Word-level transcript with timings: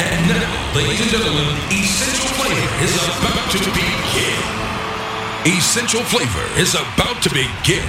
And 0.00 0.28
now, 0.28 0.76
ladies 0.76 1.00
and 1.00 1.10
gentlemen, 1.10 1.58
Essential 1.70 2.30
Flavor 2.38 2.84
is 2.84 2.94
about 3.18 3.50
to 3.50 3.58
begin. 3.74 4.38
Essential 5.44 6.02
Flavor 6.02 6.46
is 6.60 6.74
about 6.74 7.20
to 7.22 7.30
begin. 7.30 7.88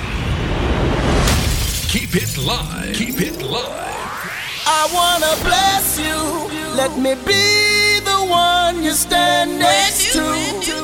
Keep 1.87 2.15
it 2.15 2.37
live. 2.37 2.95
Keep 2.95 3.21
it 3.21 3.41
live. 3.41 3.89
I 4.65 4.87
wanna 4.93 5.33
bless 5.43 5.99
you. 5.99 6.17
Let 6.75 6.97
me 6.97 7.13
be 7.25 7.99
the 7.99 8.25
one 8.29 8.83
you 8.83 8.91
stand 8.91 9.59
next 9.59 10.13
to. 10.13 10.23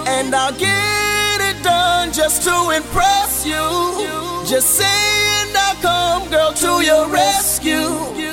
And 0.07 0.33
I'll 0.35 0.51
get 0.53 1.41
it 1.41 1.61
done 1.63 2.11
just 2.13 2.43
to 2.43 2.69
impress 2.69 3.45
you. 3.45 3.65
Just 4.45 4.75
saying 4.75 5.55
I'll 5.55 5.75
come, 5.81 6.29
girl, 6.29 6.53
to 6.53 6.85
your 6.85 7.07
rescue. 7.07 8.24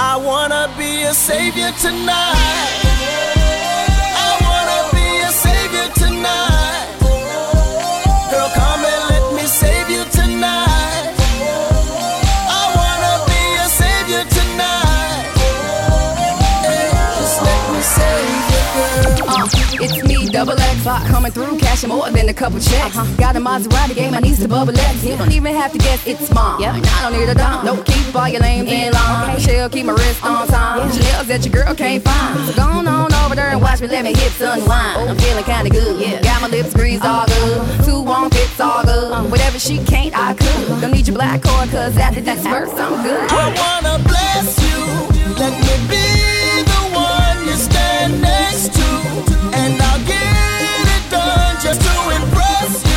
I 0.00 0.16
wanna 0.16 0.72
be 0.78 1.02
a 1.02 1.12
savior 1.12 1.72
tonight. 1.72 2.87
Double 20.38 20.60
X, 20.60 20.84
coming 21.10 21.32
through, 21.32 21.58
cashing 21.58 21.88
more 21.88 22.08
than 22.10 22.28
a 22.28 22.32
couple 22.32 22.60
checks. 22.60 22.96
Uh-huh. 22.96 23.16
Got 23.16 23.34
a 23.34 23.40
Maserati, 23.40 23.94
game, 23.96 24.12
my 24.12 24.20
knees 24.20 24.38
to 24.38 24.46
bubble 24.46 24.78
X. 24.78 25.02
You 25.02 25.16
don't 25.16 25.32
even 25.32 25.52
have 25.52 25.72
to 25.72 25.78
guess, 25.78 26.06
it's 26.06 26.32
mom. 26.32 26.60
Yeah, 26.60 26.80
I 26.80 27.10
don't 27.10 27.18
need 27.18 27.28
a 27.28 27.34
dime. 27.34 27.64
No, 27.66 27.82
keep 27.82 28.14
all 28.14 28.28
your 28.28 28.40
names 28.40 28.70
in 28.70 28.92
line. 28.92 29.40
She'll 29.40 29.68
keep 29.68 29.86
my 29.86 29.94
wrist 29.94 30.24
on 30.24 30.46
time. 30.46 30.92
Chanel's 30.92 31.26
that 31.26 31.44
your 31.44 31.52
girl 31.52 31.74
can't 31.74 32.04
find. 32.04 32.46
So 32.46 32.54
go 32.54 32.62
on 32.62 32.86
over 32.86 33.34
there 33.34 33.48
and 33.48 33.60
watch 33.60 33.80
me 33.80 33.88
let 33.88 34.04
me 34.04 34.14
hips 34.14 34.40
unwind. 34.40 35.10
I'm 35.10 35.18
feeling 35.18 35.42
kinda 35.42 35.70
good. 35.70 36.00
Yeah, 36.00 36.22
got 36.22 36.40
my 36.40 36.48
lips 36.48 36.72
greased 36.72 37.04
all 37.04 37.26
good. 37.26 37.84
Two 37.84 38.00
won't 38.00 38.32
fits 38.32 38.60
all 38.60 38.84
good. 38.84 39.10
Uh-huh. 39.10 39.24
Whatever 39.24 39.58
she 39.58 39.78
can't, 39.84 40.16
I 40.16 40.34
could. 40.34 40.80
Don't 40.80 40.92
need 40.92 41.08
your 41.08 41.16
black 41.16 41.42
card, 41.42 41.68
cause 41.70 41.96
after 41.96 42.20
this 42.20 42.42
verse, 42.46 42.70
I'm 42.74 43.02
good. 43.02 43.26
I 43.28 43.46
wanna 43.58 43.98
bless 44.04 44.54
you. 44.62 44.78
Let 45.34 45.54
me 45.66 45.74
be 45.90 46.62
the 46.62 46.82
one 46.94 47.38
you 47.44 47.54
stand 47.54 48.22
next 48.22 48.72
to. 48.74 48.86
And 49.60 49.82
I'll 49.82 49.97
just 51.68 51.82
to 51.82 52.10
impress 52.16 52.87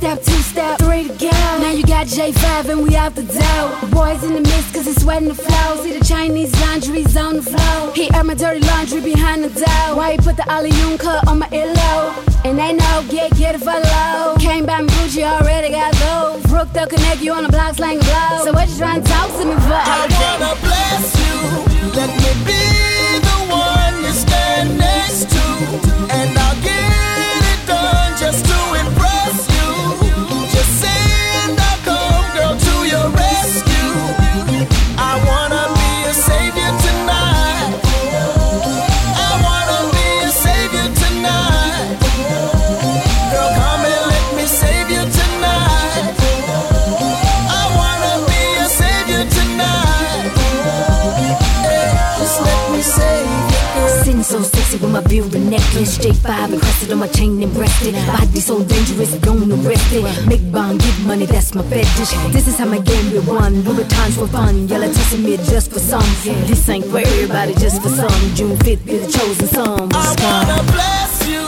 step, 0.00 0.22
two 0.22 0.40
step, 0.40 0.78
three 0.78 1.04
to 1.04 1.14
go. 1.18 1.30
Now 1.60 1.72
you 1.72 1.82
got 1.82 2.06
J5 2.06 2.70
and 2.70 2.88
we 2.88 2.96
out 2.96 3.14
the 3.14 3.22
door. 3.22 3.90
Boys 3.90 4.24
in 4.24 4.32
the 4.32 4.40
mist 4.40 4.72
cause 4.72 4.86
it's 4.86 5.02
sweating 5.02 5.28
the 5.28 5.34
flow. 5.34 5.82
See 5.82 5.92
the 5.96 6.04
Chinese 6.04 6.58
laundry's 6.62 7.14
on 7.16 7.36
the 7.36 7.42
floor. 7.42 7.92
He 7.94 8.10
aired 8.14 8.24
my 8.24 8.34
dirty 8.34 8.60
laundry 8.66 9.02
behind 9.02 9.44
the 9.44 9.50
door. 9.50 9.96
Why 9.96 10.12
you 10.12 10.18
put 10.18 10.36
the 10.36 10.46
Aliyun 10.48 10.98
cut 10.98 11.28
on 11.28 11.40
my 11.40 11.48
earlobe? 11.48 12.44
And 12.46 12.58
they 12.58 12.72
know, 12.72 13.04
get, 13.10 13.36
get 13.36 13.54
it 13.56 13.58
for 13.58 13.76
low. 13.76 14.36
Came 14.38 14.64
by 14.64 14.80
Gucci, 14.80 15.22
already 15.22 15.70
got 15.70 15.92
low. 16.00 16.40
Brook, 16.48 16.68
they'll 16.72 16.86
connect 16.86 17.20
you 17.20 17.32
on 17.34 17.42
the 17.42 17.50
block, 17.50 17.74
slang 17.74 17.98
a 17.98 18.02
blow. 18.02 18.44
So 18.44 18.52
what 18.52 18.68
you 18.70 18.78
trying 18.78 19.02
to 19.02 19.08
talk 19.08 19.28
to 19.38 19.44
me 19.44 19.54
for? 19.68 19.80
I 19.84 20.08
wanna 20.16 20.56
bless 20.64 21.04
you. 21.20 21.36
Let 21.92 22.08
me 22.16 22.30
be 22.48 22.62
the 23.28 23.38
one 23.52 23.94
you 24.02 24.12
stand 24.12 24.78
next 24.78 25.28
to. 25.28 25.44
And 26.16 26.38
I'll 26.38 26.62
get 26.64 27.42
it 27.52 27.66
done 27.66 28.16
just 28.16 28.46
to 28.46 28.54
impress 28.54 28.79
necklace. 55.70 55.98
J5 55.98 56.52
encrusted 56.52 56.92
on 56.92 56.98
my 56.98 57.08
chain 57.08 57.42
and 57.42 57.52
breasted. 57.52 57.94
Body 58.06 58.40
so 58.40 58.62
dangerous, 58.64 59.12
don't 59.18 59.50
arrest 59.52 59.92
it. 59.92 60.26
Make 60.26 60.52
bomb, 60.52 60.78
get 60.78 60.98
money, 61.00 61.26
that's 61.26 61.54
my 61.54 61.62
fetish. 61.62 62.12
This 62.32 62.48
is 62.48 62.58
how 62.58 62.66
my 62.66 62.78
game 62.78 63.10
be 63.10 63.18
won. 63.20 63.62
Louis 63.62 63.86
times 63.88 64.16
for 64.16 64.26
fun. 64.26 64.68
Y'all 64.68 64.82
are 64.82 64.92
testing 64.92 65.22
me 65.22 65.36
just 65.36 65.72
for 65.72 65.78
some. 65.78 66.02
This 66.46 66.68
ain't 66.68 66.86
for 66.86 66.98
everybody, 66.98 67.54
just 67.54 67.82
for 67.82 67.88
some. 67.88 68.34
June 68.34 68.56
5th 68.56 68.84
be 68.84 68.98
the 68.98 69.10
chosen 69.12 69.48
some. 69.48 69.88
I 69.92 70.14
wanna 70.22 70.62
bless 70.72 71.28
you. 71.28 71.46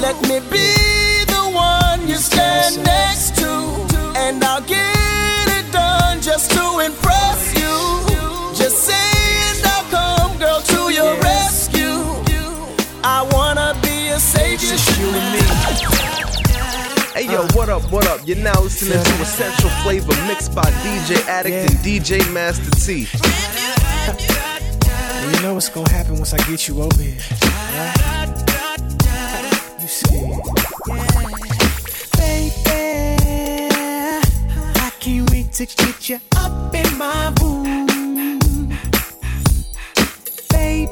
Let 0.00 0.20
me 0.22 0.40
be 0.50 1.24
the 1.24 1.42
one 1.52 2.08
you 2.08 2.16
stand 2.16 2.84
next 2.84 3.36
to. 3.36 3.48
And 4.16 4.42
I'll 4.44 4.62
get 4.62 5.48
it 5.48 5.72
done 5.72 6.20
just 6.20 6.50
to 6.52 6.80
impress 6.80 7.27
up, 17.78 17.92
what 17.92 18.06
up? 18.06 18.20
You're 18.26 18.38
now 18.38 18.60
listening 18.60 19.02
to 19.02 19.22
Essential 19.22 19.70
Flavor 19.82 20.14
mixed 20.26 20.54
by 20.54 20.62
DJ 20.82 21.26
Addict 21.26 21.70
and 21.70 21.78
DJ 21.84 22.32
Master 22.32 22.70
T. 22.72 23.06
And 25.20 25.36
you 25.36 25.42
know 25.42 25.54
what's 25.54 25.68
gonna 25.68 25.90
happen 25.90 26.16
once 26.16 26.32
I 26.32 26.38
get 26.48 26.66
you 26.66 26.82
over 26.82 27.02
here, 27.02 27.18
right? 27.74 28.34
You 29.80 29.88
see, 29.88 30.20
baby, 32.16 33.68
I 34.80 34.90
can't 34.98 35.30
wait 35.30 35.52
to 35.52 35.66
get 35.66 36.08
you 36.08 36.20
up 36.36 36.74
in 36.74 36.98
my 36.98 37.32
room, 37.40 38.68
baby. 40.50 40.90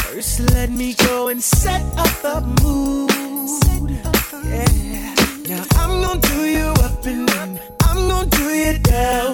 First, 0.00 0.40
let 0.54 0.70
me 0.70 0.94
go 0.94 1.28
and 1.28 1.42
set 1.42 1.82
up 1.96 2.22
the 2.22 2.40
mood. 2.62 3.15
Do 8.96 9.25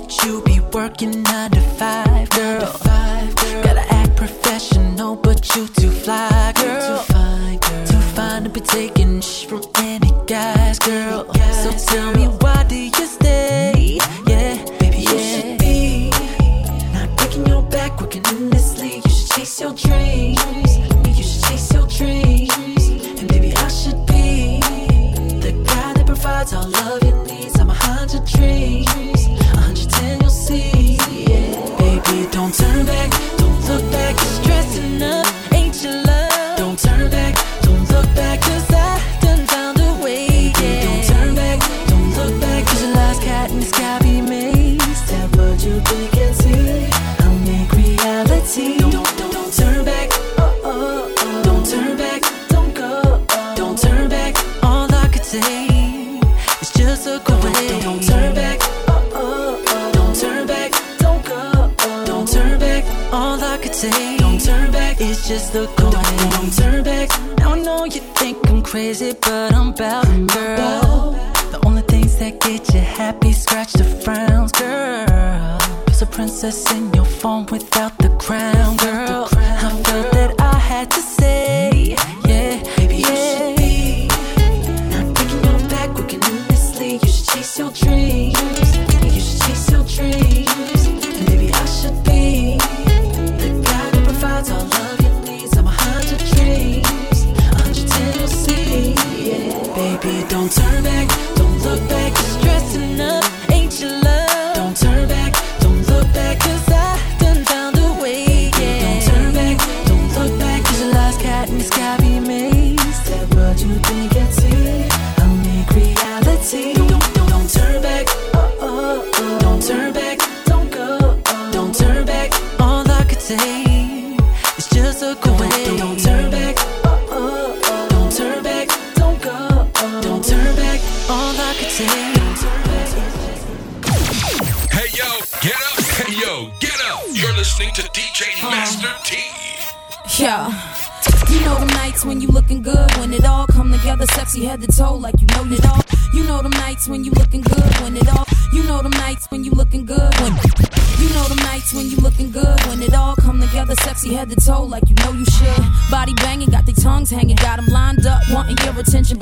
that 0.00 0.24
you 0.24 0.42
be 0.42 0.60
working 0.72 1.22
nine 1.22 1.50
to 1.50 1.60
five, 1.60 2.30
girl. 2.30 2.60
To 2.60 2.66
five, 2.66 3.36
girl. 3.36 3.62
Gotta 3.62 3.94
act 3.94 4.16
professional, 4.16 5.16
but 5.16 5.54
you 5.54 5.66
too 5.68 5.90
fly, 5.90 6.52
girl. 6.56 6.98
Too 6.98 7.12
fine, 7.12 7.58
girl. 7.58 7.86
Too 7.86 8.00
fine 8.16 8.44
to 8.44 8.50
be 8.50 8.60
taken 8.60 8.99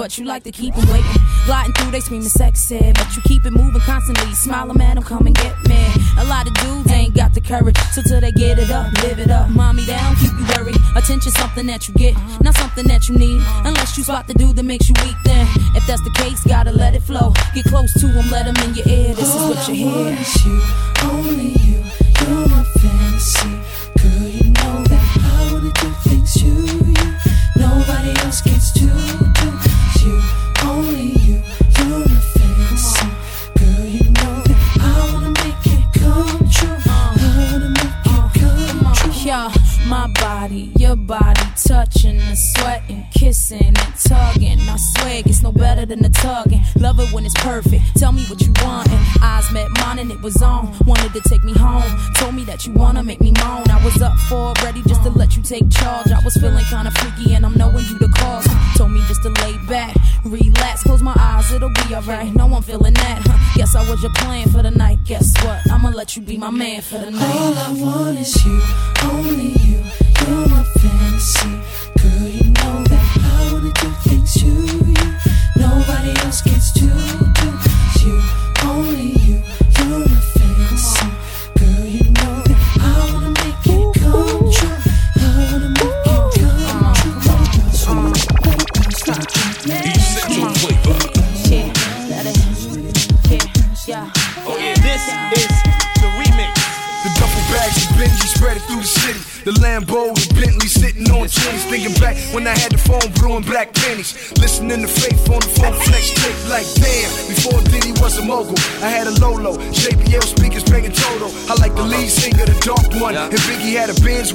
but 0.09 0.17
you 0.17 0.25
like 0.25 0.43
to 0.43 0.51
keep 0.51 0.75
them 0.75 0.89
waiting. 0.91 1.21
Gliding 1.45 1.75
through, 1.75 1.91
they 1.91 2.01
screaming 2.01 2.31
sexy, 2.31 2.79
but 2.95 3.15
you 3.15 3.21
keep 3.27 3.45
it 3.45 3.51
moving 3.51 3.83
constantly. 3.83 4.33
Smiling, 4.33 4.79
man, 4.79 4.97
I'm 4.97 5.05
coming 5.05 5.35
get 5.35 5.55
me. 5.69 5.87
A 6.19 6.25
lot 6.25 6.47
of 6.47 6.55
dudes 6.55 6.91
ain't 6.91 7.15
got 7.15 7.35
the 7.35 7.43
courage, 7.43 7.77
so 7.93 8.01
till 8.01 8.19
they 8.19 8.33
get 8.33 8.59
it 8.59 8.71
up, 8.71 8.91
live 9.03 9.19
it 9.19 9.31
up. 9.31 9.51
Mommy 9.51 9.85
down, 9.85 10.17
keep 10.17 10.33
you 10.33 10.47
worried. 10.57 10.77
Attention, 10.97 11.31
something 11.33 11.67
that 11.67 11.89
you 11.89 11.95
get, 11.95 12.15
not 12.41 12.57
something 12.57 12.87
that 12.87 13.07
you 13.11 13.19
need. 13.19 13.43
Unless 13.67 13.99
you 13.99 14.05
spot 14.05 14.27
the 14.27 14.33
dude 14.33 14.57
that 14.57 14.63
makes 14.63 14.89
you 14.89 14.95
weak, 15.05 15.17
then 15.25 15.47
if 15.77 15.87
that's 15.87 16.03
the 16.03 16.15
case, 16.17 16.43
gotta 16.45 16.73
let 16.73 16.95
it 16.95 17.03
flow. 17.03 17.35
Get 17.55 17.67
close 17.67 17.93
to 18.01 18.09
him, 18.09 18.31
let 18.31 18.47
him 18.47 18.57
in 18.67 18.77
your 18.77 18.89
ear. 18.89 19.15
This 19.15 19.35
is 19.35 19.43
what 19.43 19.69
you 19.69 19.75
hear. 19.75 20.19
Only 21.03 21.68
perfect. 47.49 47.83
Tell 47.97 48.13
me 48.13 48.25
what 48.25 48.41
you 48.43 48.53
want. 48.63 48.91
And 48.91 49.01
eyes 49.23 49.51
met 49.53 49.71
mine 49.81 49.99
and 49.99 50.11
it 50.11 50.21
was 50.21 50.43
on. 50.43 50.77
Wanted 50.87 51.13
to 51.15 51.21
take 51.29 51.43
me 51.45 51.55
home. 51.55 51.91
Told 52.15 52.35
me 52.35 52.45
that 52.45 52.67
you 52.67 52.73
wanna 52.73 53.03
make 53.03 53.21
me 53.21 53.33
moan. 53.33 53.65
I 53.71 53.83
was 53.83 54.03
up 54.03 54.17
for 54.29 54.53
it, 54.53 54.63
ready 54.63 54.83
just 54.83 55.03
to 55.05 55.11
let 55.11 55.37
you 55.37 55.43
take 55.43 55.71
charge. 55.71 56.11
I 56.13 56.21
was 56.25 56.35
feeling 56.35 56.65
kinda 56.67 56.91
freaky 57.01 57.35
and 57.35 57.47
I'm 57.47 57.57
knowing 57.57 57.85
you 57.91 57.99
the 57.99 58.11
cause. 58.21 58.47
Told 58.77 58.91
me 58.91 59.01
just 59.09 59.23
to 59.23 59.31
lay 59.43 59.57
back, 59.67 59.97
relax, 60.25 60.83
close 60.83 61.03
my 61.03 61.17
eyes, 61.19 61.51
it'll 61.51 61.77
be 61.83 61.95
alright. 61.95 62.35
No, 62.35 62.45
I'm 62.55 62.63
feeling 62.63 62.95
that. 62.95 63.19
Huh? 63.27 63.39
Guess 63.57 63.75
I 63.75 63.89
was 63.91 64.03
your 64.03 64.13
plan 64.13 64.49
for 64.51 64.63
the 64.63 64.71
night. 64.71 64.99
Guess 65.05 65.33
what? 65.45 65.59
I'ma 65.73 65.89
let 65.89 66.17
you 66.17 66.23
be 66.23 66.37
my 66.37 66.51
man 66.51 66.83
for 66.83 66.99
the 66.99 67.11
night. 67.11 67.37
All 67.41 67.55
I 67.55 67.73
want 67.73 68.19
is 68.19 68.45
you, 68.45 68.61
only 69.05 69.53
you. 69.65 69.81
You're 70.21 70.49
my 70.49 70.65
fantasy. 70.81 71.78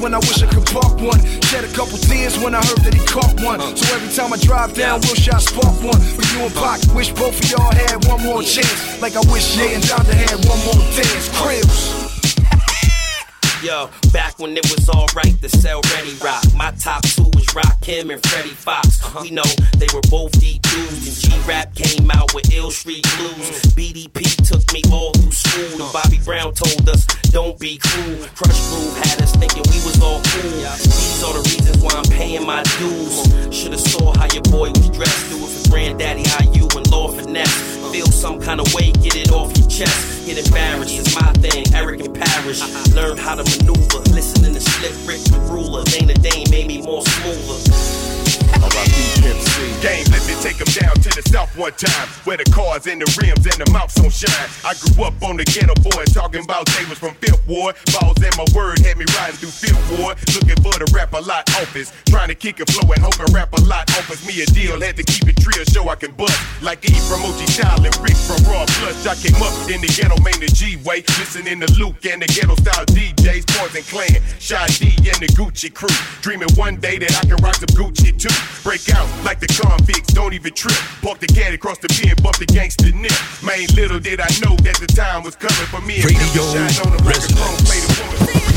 When 0.03 0.13
I 0.13 0.19
wish 0.19 0.43
I 0.43 0.47
could 0.47 0.65
park 0.65 0.99
one. 0.99 1.23
Shed 1.47 1.63
a 1.63 1.71
couple 1.71 1.97
tears 1.97 2.37
when 2.43 2.53
I 2.53 2.59
heard 2.59 2.83
that 2.83 2.93
he 2.93 2.99
caught 3.07 3.39
one. 3.39 3.61
So 3.77 3.95
every 3.95 4.11
time 4.13 4.33
I 4.33 4.37
drive 4.37 4.73
down, 4.73 4.99
Wilshire 4.99 5.39
spark 5.39 5.81
one. 5.81 5.97
For 5.97 6.23
you 6.35 6.43
and 6.43 6.53
Pac, 6.53 6.83
wish 6.93 7.13
both 7.13 7.39
of 7.39 7.49
y'all 7.49 7.71
had 7.71 8.03
one 8.05 8.21
more 8.21 8.43
chance. 8.43 9.01
Like 9.01 9.15
I 9.15 9.23
wish 9.31 9.55
Ye 9.55 9.73
and 9.73 9.83
Donda 9.83 10.13
had 10.13 10.43
one 10.43 10.59
more 10.67 10.83
dance. 10.91 11.31
Cribs. 11.39 12.03
Yo, 13.63 13.89
back 14.11 14.37
when 14.39 14.57
it 14.57 14.67
was 14.69 14.89
alright 14.89 15.39
to 15.41 15.47
sell 15.47 15.79
Ready 15.95 16.13
Rock. 16.19 16.43
My 16.53 16.71
top 16.71 17.03
two 17.03 17.31
was 17.53 17.65
Rakim 17.65 18.11
and 18.11 18.23
Freddie 18.25 18.49
Foxxx. 18.49 19.03
Uh-huh. 19.03 19.19
We 19.21 19.31
know 19.31 19.43
they 19.77 19.87
were 19.93 20.01
both 20.09 20.31
deep 20.39 20.61
dudes. 20.61 21.07
And 21.07 21.33
G 21.33 21.47
Rap 21.47 21.73
came 21.75 22.09
out 22.11 22.33
with 22.33 22.53
Ill 22.53 22.71
Street 22.71 23.05
Blues. 23.17 23.35
Mm. 23.35 23.73
BDP 23.75 24.23
took 24.47 24.63
me 24.73 24.81
all 24.91 25.11
through 25.13 25.31
school. 25.31 25.83
And 25.83 25.93
Bobby 25.93 26.19
Brown 26.23 26.53
told 26.53 26.87
us, 26.89 27.05
don't 27.31 27.57
be 27.59 27.77
cruel. 27.77 28.17
Krush 28.35 28.61
Groove 28.69 28.97
had 28.97 29.21
us 29.21 29.35
thinking 29.35 29.63
we 29.71 29.79
was 29.85 30.01
all 30.01 30.21
cool. 30.21 30.51
These 30.51 31.23
are 31.23 31.33
the 31.33 31.41
reasons 31.43 31.83
why 31.83 31.91
I'm 31.95 32.05
paying 32.05 32.45
my 32.45 32.63
dues. 32.77 33.55
Should've 33.55 33.79
saw 33.79 34.13
how 34.17 34.27
your 34.33 34.43
boy 34.43 34.69
was 34.69 34.89
dressed. 34.89 35.29
Do 35.29 35.37
it 35.37 35.49
for 35.49 35.69
Granddaddy 35.71 36.23
IU 36.43 36.67
and 36.75 36.89
Lord 36.91 37.19
Finesse. 37.19 37.82
Feel 37.93 38.07
some 38.07 38.41
kind 38.41 38.59
of 38.59 38.73
way, 38.73 38.91
get 38.91 39.15
it 39.15 39.31
off 39.31 39.55
your 39.55 39.67
chest. 39.67 40.25
Get 40.25 40.43
embarrassed 40.43 40.97
is 40.97 41.13
my 41.13 41.31
thing. 41.33 41.63
Erick 41.75 42.01
and 42.03 42.15
Parrish 42.15 42.59
learned 42.89 43.19
how 43.19 43.35
to 43.35 43.43
maneuver. 43.43 43.99
Listening 44.09 44.55
to 44.55 44.61
Slick 44.61 44.93
Rick 45.07 45.21
the 45.25 45.37
ruler. 45.53 45.83
Dana 45.83 46.15
Dane 46.15 46.49
made 46.49 46.65
me 46.65 46.81
more 46.81 47.03
smoother. 47.05 48.22
Game, 49.83 50.07
let 50.15 50.23
me 50.23 50.31
take 50.39 50.55
them 50.55 50.71
down 50.79 50.95
to 50.95 51.11
the 51.11 51.19
south 51.27 51.51
one 51.59 51.75
time. 51.75 52.07
Where 52.23 52.39
the 52.39 52.47
cars 52.55 52.87
and 52.87 53.03
the 53.03 53.09
rims 53.19 53.43
and 53.43 53.59
the 53.59 53.67
mouths 53.75 53.99
don't 53.99 54.15
shine. 54.15 54.47
I 54.63 54.79
grew 54.79 55.03
up 55.03 55.11
on 55.19 55.35
the 55.35 55.43
ghetto 55.43 55.75
boy 55.83 56.07
talking 56.07 56.39
about 56.39 56.71
they 56.71 56.87
from 56.95 57.11
Fifth 57.19 57.43
Ward. 57.43 57.75
Balls 57.91 58.15
and 58.23 58.31
my 58.39 58.47
word 58.55 58.79
had 58.79 58.95
me 58.95 59.03
riding 59.19 59.35
through 59.35 59.51
Fifth 59.51 59.83
Ward. 59.99 60.15
Looking 60.39 60.55
for 60.63 60.71
the 60.79 60.87
Rap-A-Lot 60.95 61.51
office. 61.59 61.91
Trying 62.07 62.31
to 62.31 62.35
kick 62.35 62.63
a 62.63 62.65
flow 62.71 62.87
and 62.95 63.03
hoping 63.03 63.27
Rap-A-Lot 63.35 63.91
offers 63.99 64.23
me 64.23 64.39
a 64.39 64.47
deal. 64.55 64.79
Had 64.79 64.95
to 64.95 65.03
keep 65.03 65.27
it 65.27 65.35
real 65.43 65.67
so 65.67 65.91
I 65.91 65.99
can 65.99 66.15
bust. 66.15 66.39
Like 66.63 66.87
E 66.87 66.95
from 67.11 67.19
OG 67.27 67.43
Style 67.51 67.83
and 67.83 67.95
Rick 67.99 68.15
from 68.15 68.39
Raw 68.47 68.63
Plus. 68.79 69.03
I 69.03 69.19
came 69.19 69.35
up 69.43 69.51
in 69.67 69.83
the 69.83 69.91
ghetto, 69.91 70.15
main 70.23 70.39
the 70.39 70.47
G-Way. 70.47 71.03
Listening 71.19 71.59
to 71.59 71.67
Luke 71.75 71.99
and 72.07 72.23
the 72.23 72.29
ghetto 72.31 72.55
style 72.55 72.87
DJs, 72.87 73.51
Poison 73.51 73.83
Clan, 73.91 74.23
Shy 74.39 74.63
D 74.79 74.95
and 75.11 75.19
the 75.19 75.27
Gucci 75.35 75.67
crew. 75.67 75.91
Dreaming 76.23 76.55
one 76.55 76.79
day 76.79 77.03
that 77.03 77.11
I 77.19 77.27
can 77.27 77.35
rock 77.43 77.59
some 77.59 77.75
Gucci 77.75 78.15
Break 78.63 78.89
out 78.93 79.07
like 79.25 79.39
the 79.39 79.47
convicts, 79.47 80.13
don't 80.13 80.33
even 80.33 80.53
trip. 80.53 80.77
Park 81.01 81.19
the 81.19 81.27
cat 81.27 81.53
across 81.53 81.79
the 81.79 81.89
pen, 81.89 82.15
bump 82.21 82.37
the 82.37 82.45
gangster 82.45 82.91
nip. 82.91 83.11
Man, 83.43 83.67
little 83.75 83.99
did 83.99 84.19
I 84.21 84.29
know 84.43 84.55
that 84.63 84.77
the 84.79 84.87
time 84.87 85.23
was 85.23 85.35
coming 85.35 85.67
for 85.67 85.81
me. 85.81 86.03
Radio 86.03 86.43
Resonance. 87.03 88.49
All 88.49 88.52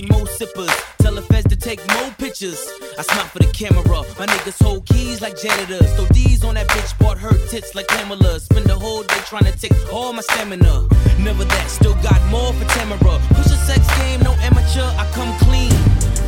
rose, 0.00 0.10
mo 0.10 0.24
sippers. 0.24 0.70
Tell 0.98 1.14
the 1.14 1.22
feds 1.22 1.48
to 1.48 1.56
take 1.56 1.80
more 1.94 2.10
pictures. 2.18 2.68
I 2.98 3.02
smile 3.02 3.24
for 3.26 3.38
the 3.40 3.50
camera. 3.52 3.82
My 4.18 4.26
niggas 4.26 4.62
hold 4.62 4.86
keys 4.86 5.20
like 5.20 5.40
janitors. 5.40 5.92
Throw 5.94 6.06
D's 6.06 6.44
on 6.44 6.54
that 6.54 6.68
bitch, 6.68 6.98
bought 6.98 7.18
her 7.18 7.34
tits 7.48 7.74
like 7.74 7.88
Pamela. 7.88 8.40
Spend 8.40 8.66
the 8.66 8.78
whole 8.78 9.02
day 9.02 9.20
trying 9.26 9.44
to 9.44 9.58
take 9.58 9.74
all 9.92 10.12
my 10.12 10.22
stamina. 10.22 10.88
Never 11.18 11.44
that, 11.44 11.70
still 11.70 11.94
got 12.02 12.20
more 12.30 12.52
for 12.52 12.66
Tamara. 12.76 13.20
Push 13.34 13.46
a 13.46 13.58
sex 13.68 13.82
game, 13.98 14.20
no 14.20 14.32
amateur, 14.40 14.88
I 14.98 15.10
come 15.12 15.32
clean. 15.40 15.72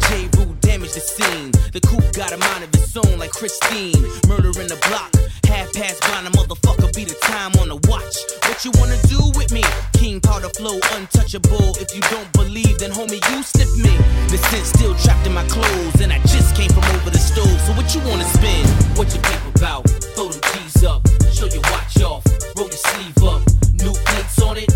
J. 0.09 0.29
Rue 0.37 0.55
damage 0.85 0.95
the 0.95 1.01
scene. 1.01 1.51
The 1.73 1.81
coupe 1.81 2.13
got 2.13 2.33
a 2.33 2.37
mind 2.37 2.65
of 2.65 2.71
its 2.75 2.97
own 2.97 3.19
like 3.19 3.31
Christine. 3.31 4.03
Murder 4.29 4.53
in 4.61 4.69
the 4.69 4.79
block. 4.89 5.13
Half 5.47 5.73
past 5.75 6.01
blind, 6.03 6.27
a 6.27 6.31
motherfucker 6.31 6.95
be 6.95 7.05
the 7.05 7.17
time 7.23 7.53
on 7.61 7.69
the 7.69 7.77
watch. 7.89 8.17
What 8.49 8.65
you 8.65 8.73
wanna 8.81 9.01
do 9.09 9.21
with 9.39 9.53
me? 9.53 9.63
King 9.93 10.21
powder 10.21 10.49
flow, 10.51 10.79
untouchable. 10.97 11.77
If 11.81 11.95
you 11.95 12.03
don't 12.11 12.31
believe, 12.33 12.79
then 12.79 12.91
homie, 12.91 13.21
you 13.31 13.43
sniff 13.43 13.71
me. 13.77 13.93
The 14.29 14.39
scent 14.51 14.67
still 14.67 14.95
trapped 14.97 15.27
in 15.27 15.35
my 15.35 15.47
clothes, 15.49 16.01
and 16.01 16.13
I 16.13 16.19
just 16.29 16.57
came 16.57 16.71
from 16.71 16.85
over 16.97 17.11
the 17.11 17.19
stove. 17.19 17.61
So 17.67 17.73
what 17.73 17.95
you 17.95 18.01
wanna 18.09 18.29
spend? 18.37 18.69
What 18.99 19.13
you 19.15 19.21
paper 19.21 19.51
about? 19.55 19.89
Throw 20.17 20.29
them 20.29 20.41
keys 20.53 20.85
up, 20.85 21.07
show 21.33 21.47
your 21.47 21.65
watch 21.73 22.01
off, 22.03 22.25
roll 22.57 22.69
your 22.69 22.83
sleeve 22.93 23.23
up. 23.25 23.43
New 23.81 23.93
plates 23.93 24.41
on 24.41 24.57
it, 24.57 24.71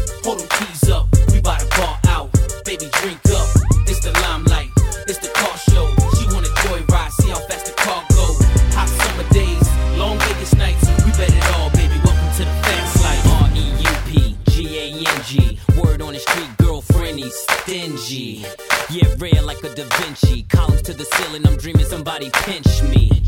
to 20.89 20.95
the 20.95 21.05
ceiling, 21.05 21.47
I'm 21.47 21.59
dreaming 21.59 21.85
somebody 21.85 22.31
pinch 22.33 22.83
me. 22.85 23.23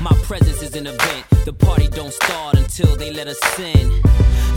My 0.00 0.16
presence 0.22 0.62
is 0.62 0.74
an 0.76 0.86
event. 0.86 1.26
The 1.44 1.52
party 1.52 1.86
don't 1.88 2.14
start 2.14 2.56
until 2.56 2.96
they 2.96 3.12
let 3.12 3.28
us 3.28 3.38
in. 3.58 4.00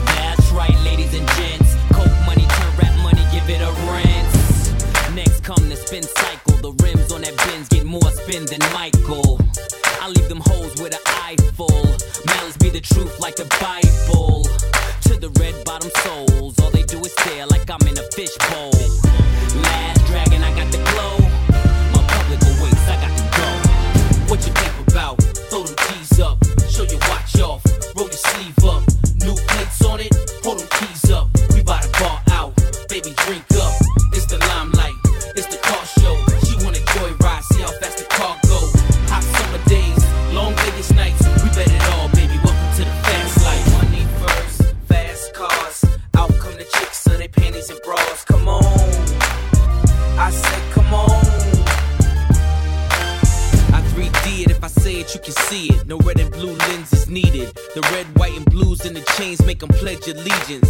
That's 0.06 0.50
right, 0.54 0.78
ladies 0.86 1.14
and 1.20 1.28
gents. 1.36 1.76
Coke 1.92 2.16
money, 2.26 2.48
turn 2.48 2.72
rap 2.80 2.96
money, 3.04 3.24
give 3.34 3.44
it 3.50 3.60
a 3.60 3.72
rinse. 3.92 4.72
Next 5.14 5.44
come 5.44 5.68
the 5.68 5.76
spin 5.76 6.04
cycle. 6.04 6.56
The 6.64 6.72
rims 6.82 7.12
on 7.12 7.24
that 7.24 7.36
Benz 7.36 7.68
get 7.68 7.84
more 7.84 8.10
spin 8.24 8.46
than 8.46 8.62
Michael. 8.72 9.38
I 10.00 10.08
leave 10.08 10.30
them 10.30 10.40
hoes 10.40 10.80
with 10.82 10.94
an 10.94 11.04
eye 11.08 11.36
full. 11.56 11.84
Malice 12.26 12.56
be 12.56 12.70
the 12.70 12.80
truth 12.80 13.20
like 13.20 13.36
the 13.36 13.52
Bible. 13.60 14.44
To 15.10 15.20
the 15.20 15.30
red 15.42 15.56
bottom 15.66 15.92
souls, 16.04 16.58
all 16.62 16.72
they 16.72 16.84
do 16.84 17.00
is 17.00 17.12
stare 17.20 17.48
like 17.48 17.70
I'm 17.70 17.86
in 17.86 17.98
a 17.98 18.08
fishbowl. 18.16 18.72
Last 19.60 20.06
dragon, 20.08 20.42
I 20.42 20.56
got 20.56 20.72
the 20.72 20.82
glow. 20.92 21.55
Public 22.26 22.42
awaits, 22.58 22.90
I 22.90 22.96
got 23.02 23.18
to 23.18 23.24
go. 23.38 24.32
What 24.32 24.48
you 24.48 24.54
think 24.54 24.88
about? 24.88 25.22
Throw 25.22 25.62
them 25.62 25.76
keys 25.76 26.20
up, 26.20 26.44
show 26.68 26.82
your 26.82 27.00
watch 27.02 27.40
off, 27.40 27.64
roll 27.96 28.08
your 28.08 28.14
sleeve 28.14 28.66
up. 28.66 28.85
Pledge. 60.14 60.65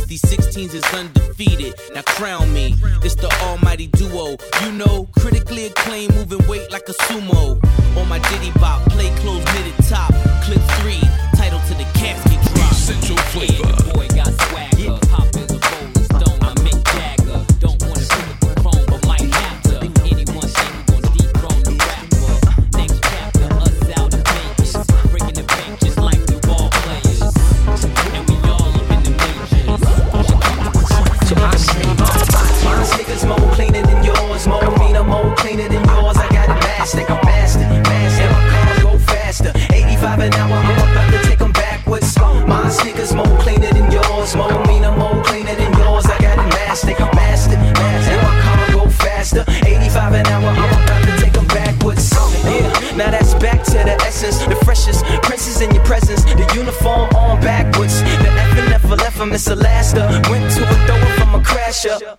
From 59.26 59.32
Miss 59.32 59.48
Alaska. 59.48 60.22
Went 60.30 60.52
to 60.54 60.64
a 60.64 60.76
thrower 60.86 61.12
from 61.18 61.36
a 61.36 61.40
crasher. 61.40 62.18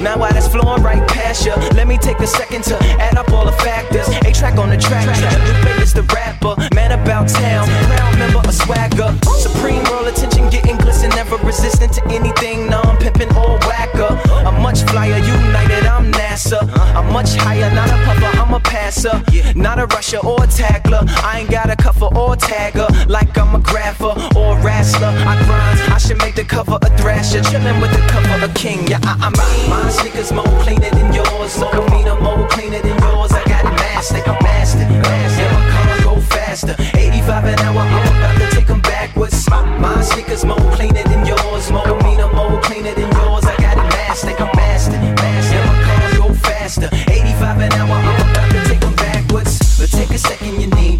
Now 0.00 0.18
while 0.18 0.32
that's 0.32 0.48
flowing 0.48 0.82
right 0.82 1.06
past 1.08 1.46
ya, 1.46 1.54
let 1.74 1.86
me 1.86 1.98
take 1.98 2.18
a 2.20 2.26
second 2.26 2.64
to 2.64 2.76
add 3.00 3.16
up 3.16 3.30
all 3.32 3.46
the 3.46 3.52
factors. 3.52 4.08
A 4.08 4.32
track 4.32 4.58
on 4.58 4.68
the 4.70 4.76
track, 4.76 5.06
Lupe 5.06 5.80
is 5.82 5.92
the 5.92 6.02
rapper, 6.14 6.56
man 6.74 6.92
about 6.92 7.28
town, 7.28 7.66
proud 7.86 8.18
member 8.18 8.38
of 8.38 8.54
swagger. 8.54 9.16
Supreme 9.38 9.82
world 9.84 10.08
attention, 10.08 10.50
getting 10.50 10.76
glisten, 10.76 11.10
never 11.10 11.36
resistant 11.38 11.92
to 11.94 12.02
anything. 12.08 12.68
Non 12.68 12.96
pimping 12.98 13.34
or 13.36 13.58
whacker. 13.66 14.18
I'm 14.46 14.60
much 14.62 14.82
flyer, 14.82 15.18
united, 15.18 15.86
I'm 15.86 16.12
NASA. 16.12 16.60
I'm 16.94 17.12
much 17.12 17.34
higher, 17.34 17.70
not 17.74 17.88
a 17.88 17.96
puffer, 18.04 18.38
I'm 18.38 18.54
a 18.54 18.60
passer. 18.60 19.22
Not 19.54 19.78
a 19.78 19.86
rusher 19.86 20.18
or 20.18 20.42
a 20.42 20.46
tackler. 20.46 21.02
I 21.22 21.40
ain't 21.40 21.50
got 21.50 21.70
a 21.70 21.76
cover 21.76 22.06
or 22.06 22.36
tagger, 22.36 22.88
like 23.08 23.36
I'm 23.38 23.54
a 23.54 23.60
grapher 23.60 24.14
or 24.36 24.58
a 24.58 24.62
wrestler. 24.62 25.08
I 25.08 25.34
grind, 25.44 25.92
I 25.92 25.98
should 25.98 26.18
make 26.18 26.34
the 26.34 26.44
cover 26.44 26.78
a 26.80 26.90
thrasher. 26.98 27.40
Chillin' 27.40 27.80
with 27.80 27.92
the 27.92 28.02
cover 28.08 28.44
a 28.44 28.48
king, 28.54 28.86
yeah, 28.86 29.00
I, 29.02 29.16
I'm 29.20 29.34
my 29.74 29.90
sneakers 29.90 30.32
more 30.32 30.54
cleaner 30.62 30.90
than 30.90 31.12
yours. 31.12 31.58
More 31.58 31.82
meaner, 31.90 32.16
more 32.20 32.46
cleaner 32.48 32.80
than 32.80 32.96
yours. 33.04 33.32
I 33.32 33.42
got 33.52 33.64
it 33.64 33.74
mastered, 33.82 34.26
mastered, 34.42 34.90
mastered. 35.06 35.50
My 35.56 35.62
cars 35.72 36.04
go 36.04 36.14
faster. 36.20 36.74
85 36.94 37.44
an 37.44 37.58
hour, 37.66 37.80
I'm 37.80 38.06
about 38.16 38.36
to 38.40 38.46
take 38.56 38.66
them 38.66 38.80
backwards. 38.80 39.38
My, 39.50 39.60
my 39.78 40.00
sneakers 40.02 40.44
more 40.44 40.66
cleaner 40.76 41.02
than 41.02 41.26
yours. 41.26 41.70
More 41.70 41.96
meaner, 42.04 42.30
more 42.32 42.60
cleaner 42.62 42.94
than 42.94 43.10
yours. 43.18 43.44
I 43.44 43.56
got 43.64 43.76
it 43.82 43.88
mastered, 43.96 44.38
mastered, 44.54 45.02
mastered. 45.22 45.64
My 45.70 45.76
cars 45.86 46.18
go 46.18 46.28
faster. 46.48 46.88
85 47.10 47.60
an 47.66 47.72
hour, 47.72 47.96
I'm 48.10 48.30
about 48.30 48.50
to 48.52 48.60
take 48.68 48.80
them 48.80 48.94
backwards. 48.96 49.54
But 49.78 49.90
take 49.90 50.10
a 50.10 50.18
second, 50.18 50.60
you 50.60 50.68
need 50.78 50.93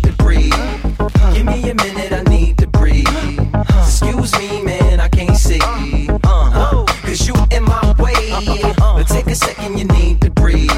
you 9.78 9.84
need 9.84 10.20
to 10.20 10.30
breathe. 10.30 10.70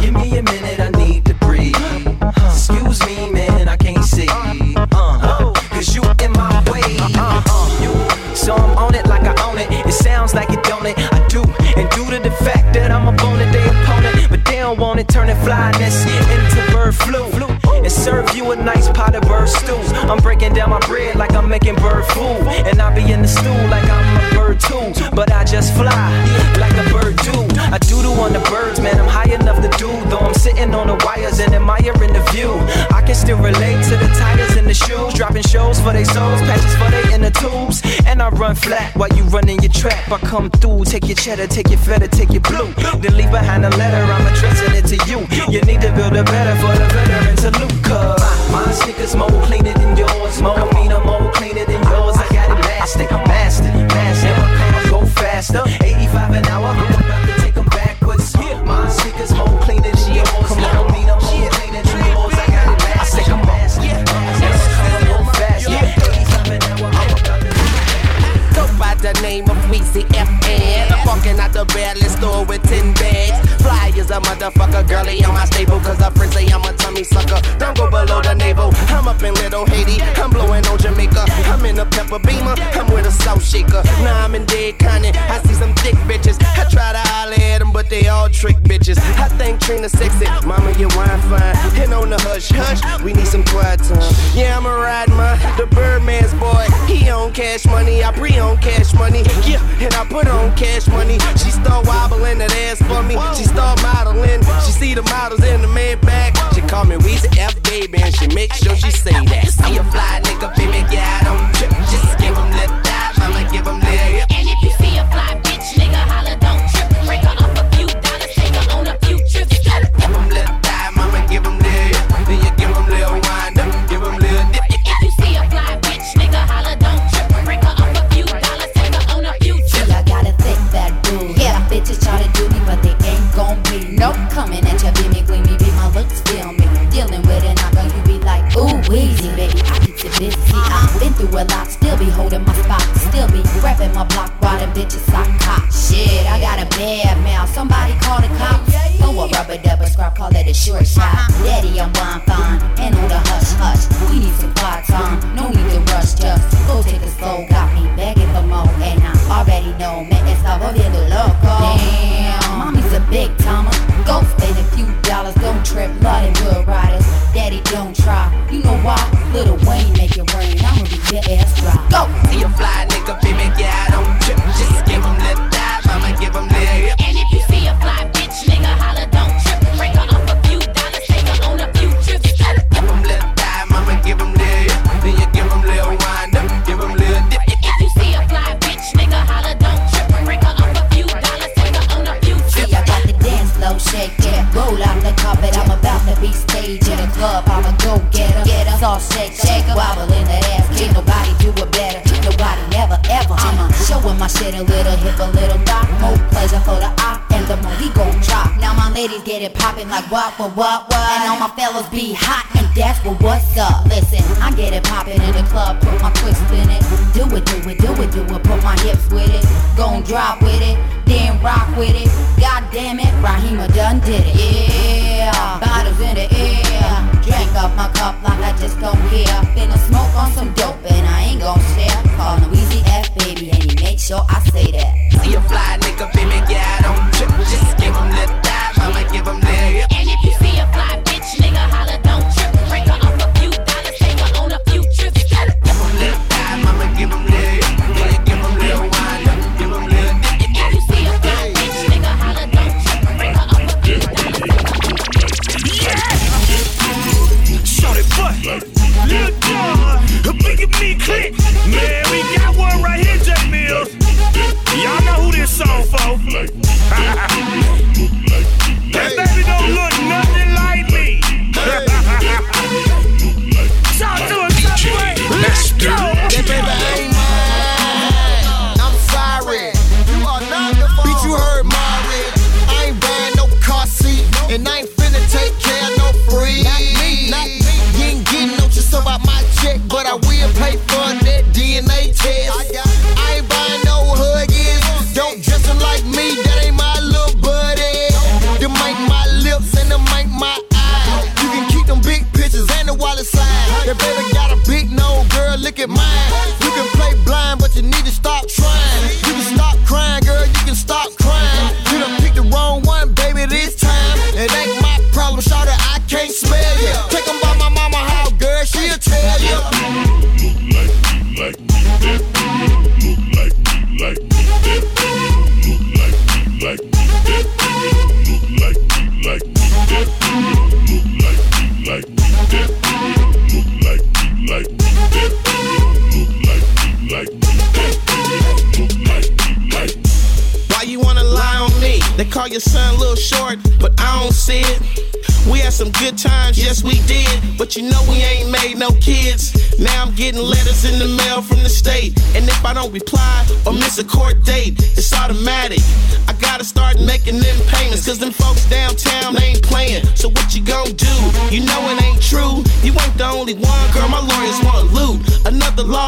Give 0.00 0.14
me 0.14 0.38
a 0.38 0.42
minute, 0.42 0.80
I 0.80 0.90
need 0.90 1.24
to 1.26 1.34
breathe. 1.34 1.76
Excuse 2.44 3.04
me, 3.06 3.30
man, 3.30 3.68
I 3.68 3.76
can't 3.76 4.04
see. 4.04 4.28
Uh, 4.30 5.52
cause 5.70 5.94
you 5.94 6.02
in 6.22 6.32
my 6.32 6.62
way. 6.70 6.96
So 8.34 8.54
I'm 8.54 8.76
on 8.78 8.94
it 8.94 9.06
like 9.06 9.22
I 9.22 9.34
own 9.48 9.58
it. 9.58 9.70
It 9.86 9.92
sounds 9.92 10.34
like 10.34 10.50
it 10.50 10.62
don't 10.64 10.86
it. 10.86 10.96
I 10.98 11.26
do. 11.28 11.42
And 11.76 11.88
due 11.90 12.10
to 12.10 12.18
the 12.18 12.34
fact 12.44 12.74
that 12.74 12.90
I'm 12.90 13.08
a 13.08 13.12
bone 13.12 13.38
day 13.52 13.66
opponent, 13.66 14.28
but 14.30 14.44
they 14.44 14.58
don't 14.58 14.78
want 14.78 15.00
it, 15.00 15.08
turning 15.08 15.36
flyness 15.36 16.04
into 16.06 16.72
bird 16.72 16.94
flu. 16.94 17.53
Serve 18.04 18.36
you 18.36 18.52
a 18.52 18.56
nice 18.56 18.86
pot 18.90 19.14
of 19.14 19.22
bird 19.22 19.48
stew. 19.48 19.80
I'm 20.12 20.18
breaking 20.18 20.52
down 20.52 20.68
my 20.68 20.80
bread 20.80 21.16
like 21.16 21.32
I'm 21.32 21.48
making 21.48 21.76
bird 21.76 22.04
food. 22.12 22.44
And 22.68 22.78
I 22.78 22.94
be 22.94 23.10
in 23.10 23.22
the 23.22 23.28
stew 23.28 23.48
like 23.72 23.88
I'm 23.88 24.04
a 24.20 24.36
bird 24.36 24.60
too. 24.60 24.92
But 25.16 25.32
I 25.32 25.42
just 25.42 25.72
fly 25.72 26.12
like 26.60 26.76
a 26.76 26.84
bird 26.92 27.16
do. 27.24 27.32
I 27.72 27.78
doodle 27.78 28.12
on 28.20 28.34
the 28.34 28.40
birds, 28.50 28.78
man. 28.78 29.00
I'm 29.00 29.08
high 29.08 29.32
enough 29.32 29.56
to 29.62 29.70
do. 29.78 29.88
Though 30.10 30.18
I'm 30.18 30.34
sitting 30.34 30.74
on 30.74 30.88
the 30.88 31.02
wires 31.02 31.38
and 31.40 31.54
admiring 31.54 32.12
the 32.12 32.20
view. 32.30 32.52
I 32.92 33.00
can 33.00 33.14
still 33.14 33.38
relate 33.38 33.82
to 33.88 33.96
the 33.96 34.08
tires 34.20 34.54
and 34.58 34.66
the 34.66 34.74
shoes. 34.74 35.14
Dropping 35.14 35.44
shows 35.44 35.80
for 35.80 35.94
they 35.94 36.04
souls, 36.04 36.42
patches 36.42 36.76
for 36.76 36.90
they 36.90 37.14
inner 37.14 37.30
tubes. 37.30 37.80
And 38.04 38.20
I 38.20 38.28
run 38.28 38.54
flat 38.54 38.94
while 38.96 39.08
you 39.16 39.24
running 39.32 39.60
your 39.60 39.72
trap. 39.72 40.12
I 40.12 40.18
come 40.18 40.50
through, 40.50 40.84
take 40.84 41.08
your 41.08 41.16
cheddar, 41.16 41.46
take 41.46 41.70
your 41.70 41.78
feta, 41.78 42.08
take 42.08 42.32
your 42.32 42.42
blue. 42.42 42.68
Then 43.00 43.16
leave 43.16 43.30
behind 43.30 43.64
a 43.64 43.70
letter, 43.70 44.04
I'm 44.12 44.26
addressing 44.28 44.74
it 44.76 44.84
to 44.92 44.96
you. 45.08 45.20
You 45.50 45.62
need 45.62 45.80
to 45.80 45.90
build 45.96 46.12
a 46.12 46.24
better 46.24 46.54
for 46.60 46.76
the 46.76 46.86
veteran 46.92 47.36
to 47.36 47.50
loot. 47.58 47.93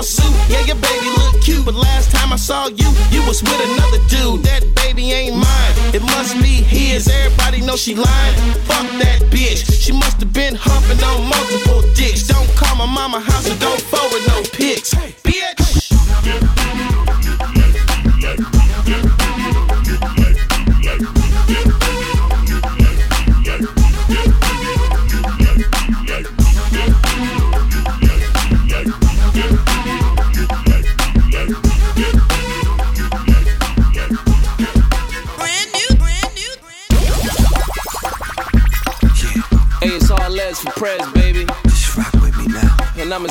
Lawsuit. 0.07 0.35
Yeah, 0.49 0.61
your 0.61 0.77
baby 0.77 1.11
look 1.19 1.43
cute, 1.43 1.65
but 1.65 1.75
last 1.75 2.13
time 2.13 2.33
I 2.33 2.37
saw 2.37 2.69
you, 2.69 2.89
you 3.11 3.27
was 3.27 3.43
with 3.43 3.59
another 3.59 3.99
dude. 4.07 4.45
That 4.45 4.63
baby 4.77 5.11
ain't 5.11 5.35
mine. 5.35 5.75
It 5.95 6.03
must 6.03 6.35
be 6.41 6.63
his. 6.63 7.09
Everybody 7.09 7.61
know 7.61 7.75
she 7.75 7.97
lying. 7.97 8.35
Fuck 8.71 8.87
that 9.03 9.19
bitch. 9.35 9.67
She 9.83 9.91
must 9.93 10.21
have 10.21 10.33
been 10.33 10.55
humping 10.55 11.03
on 11.03 11.27
multiple 11.27 11.83
dicks. 11.95 12.29
Don't 12.29 12.49
call 12.55 12.77
my 12.77 12.87
mama 12.87 13.19
house 13.19 13.51
and 13.51 13.59
don't 13.59 13.81
forward 13.81 14.23
no 14.29 14.43
pics. 14.53 14.66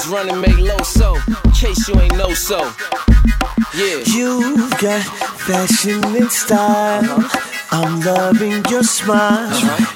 And 0.06 0.14
I'm 0.14 0.26
as 0.26 0.28
running 0.28 0.42
mate 0.42 0.60
low 0.60 0.78
so, 0.84 1.16
in 1.46 1.52
case 1.52 1.88
you 1.88 2.00
ain't 2.00 2.16
know 2.18 2.34
so. 2.34 2.60
Yeah. 3.76 4.04
You've 4.06 4.72
got 4.80 5.04
fashion 5.40 6.04
and 6.04 6.32
style. 6.32 7.30
I'm 7.72 8.00
loving 8.02 8.64
your 8.70 8.84
smile 8.84 9.52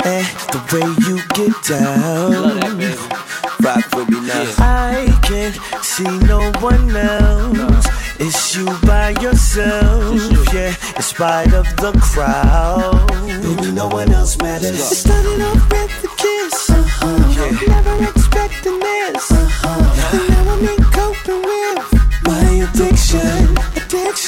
and 0.06 0.26
the 0.52 0.60
way 0.74 0.88
you 1.08 1.22
get 1.36 1.54
down. 1.64 2.60
Rock 3.62 3.96
with 3.96 4.10
me 4.10 4.28
now. 4.28 4.54
I 4.60 5.20
can't 5.24 5.56
see 5.84 6.04
no 6.28 6.52
one 6.60 6.96
else. 6.96 7.88
It's 8.20 8.56
you 8.56 8.66
by 8.86 9.12
yourself, 9.22 10.54
yeah. 10.54 10.76
In 10.96 11.02
spite 11.02 11.54
of 11.54 11.66
the 11.78 11.92
crowd, 12.02 13.08
baby, 13.26 13.72
no 13.72 13.88
one 13.88 14.12
else 14.12 14.38
matters. 14.38 14.72
It 14.72 14.96
started 14.96 15.42
off 15.42 15.72
with 15.72 16.04
a 16.04 16.08
kiss, 16.18 16.70
uh-huh. 16.70 17.68
never 17.68 18.04
expecting 18.04 18.49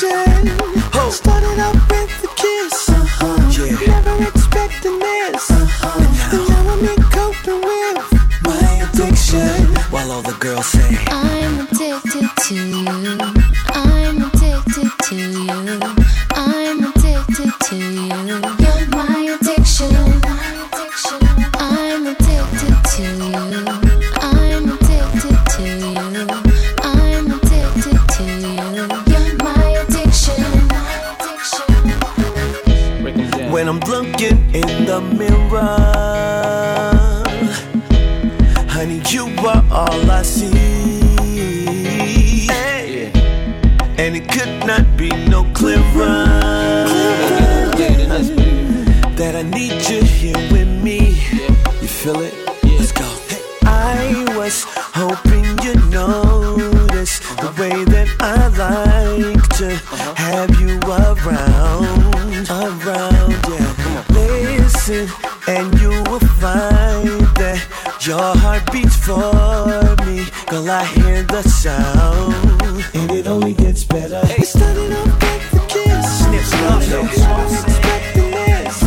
addiction. 0.04 1.12
Started 1.12 1.60
off 1.60 1.90
with 1.90 2.24
a 2.24 2.28
kiss, 2.36 2.90
uh-huh. 2.90 3.38
never 3.88 4.24
expecting 4.24 5.00
this. 5.00 5.52
Uh-huh. 5.52 6.32
And 6.32 6.50
now 6.50 6.74
I'm 6.74 6.86
in 6.86 7.04
coping 7.12 7.62
with 7.62 7.98
my 8.44 8.88
addiction. 8.90 9.76
While 9.92 10.12
all 10.12 10.22
the 10.22 10.38
girls 10.40 10.68
say, 10.68 10.98
I'm 11.08 11.68
addicted 11.68 12.30
to 12.48 12.56
you. 12.56 13.40
Listen, 65.02 65.18
and 65.48 65.82
you 65.82 65.90
will 65.90 66.20
find 66.20 67.22
that 67.38 67.66
your 68.02 68.36
heart 68.38 68.72
beats 68.72 68.96
for 68.98 69.96
me. 70.06 70.26
Girl, 70.48 70.70
I 70.70 70.86
hear 70.86 71.24
the 71.24 71.42
sound, 71.42 72.36
and 72.94 73.10
it 73.10 73.26
only 73.26 73.54
gets 73.54 73.84
better. 73.84 74.22
It 74.24 74.46
started 74.46 74.94
off 74.94 75.06
with 75.06 75.54
a 75.54 75.66
kiss. 75.68 76.20
Snip, 76.20 76.44
snap, 76.44 76.84
snap. 76.84 77.12
Expecting 77.56 78.32
this. 78.32 78.84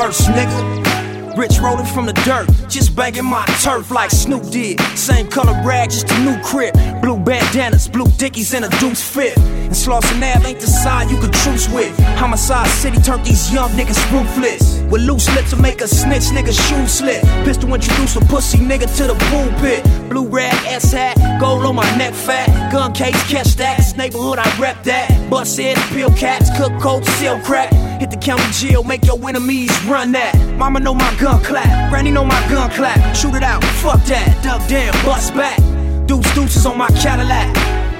Blue 0.00 0.28
nigga. 0.28 1.36
Rich 1.36 1.60
rolling 1.60 1.84
from 1.84 2.06
the 2.06 2.14
dirt, 2.24 2.48
just 2.70 2.96
banging 2.96 3.26
my 3.26 3.44
turf 3.62 3.90
like 3.90 4.10
Snoop 4.10 4.42
did. 4.50 4.80
Same 4.96 5.28
color 5.28 5.52
rag, 5.62 5.90
just 5.90 6.10
a 6.10 6.18
new 6.20 6.40
crib. 6.42 6.72
Blue 7.02 7.18
bandanas, 7.18 7.86
blue 7.86 8.06
dickies, 8.16 8.54
and 8.54 8.64
a 8.64 8.70
deuce 8.80 9.02
fit. 9.02 9.36
And 9.36 9.72
Slauson 9.72 10.16
Ave 10.16 10.48
ain't 10.48 10.60
the 10.60 10.66
side 10.66 11.10
you 11.10 11.18
can 11.18 11.30
truce 11.32 11.68
with. 11.68 11.94
Homicide 12.16 12.68
City 12.68 12.98
turned 13.02 13.26
these 13.26 13.52
young 13.52 13.68
niggas 13.70 14.00
ruthless. 14.10 14.79
With 14.90 15.02
loose 15.02 15.32
lips 15.36 15.50
to 15.50 15.56
make 15.56 15.80
a 15.82 15.86
snitch 15.86 16.24
nigga 16.34 16.52
shoe 16.52 16.86
slit. 16.88 17.22
Pistol 17.44 17.72
introduce 17.72 18.16
a 18.16 18.20
pussy 18.20 18.58
nigga 18.58 18.92
to 18.96 19.04
the 19.06 19.14
pulpit. 19.30 19.84
Blue 20.10 20.26
rag, 20.26 20.52
S 20.66 20.90
hat, 20.92 21.16
gold 21.40 21.64
on 21.64 21.76
my 21.76 21.88
neck 21.96 22.12
fat. 22.12 22.72
Gun 22.72 22.92
case, 22.92 23.22
catch 23.30 23.54
that. 23.54 23.76
This 23.76 23.96
neighborhood, 23.96 24.38
I 24.38 24.58
rep 24.58 24.82
that. 24.82 25.30
Bust 25.30 25.60
head, 25.60 25.78
peel 25.94 26.10
cats, 26.10 26.50
cook 26.58 26.72
coke, 26.80 27.04
seal 27.04 27.38
crack. 27.40 27.72
Hit 28.00 28.10
the 28.10 28.16
county 28.16 28.42
jail, 28.50 28.82
make 28.82 29.04
your 29.04 29.16
enemies 29.28 29.70
run 29.84 30.10
that. 30.12 30.34
Mama 30.58 30.80
know 30.80 30.94
my 30.94 31.14
gun 31.20 31.40
clap, 31.44 31.90
Granny 31.90 32.10
know 32.10 32.24
my 32.24 32.40
gun 32.48 32.68
clap. 32.70 33.14
Shoot 33.14 33.36
it 33.36 33.44
out, 33.44 33.62
fuck 33.82 34.02
that, 34.06 34.42
duck 34.42 34.66
down, 34.68 34.92
bust 35.04 35.34
back. 35.34 35.58
Deuce 36.06 36.34
deuces 36.34 36.66
on 36.66 36.76
my 36.76 36.88
Cadillac. 36.88 37.54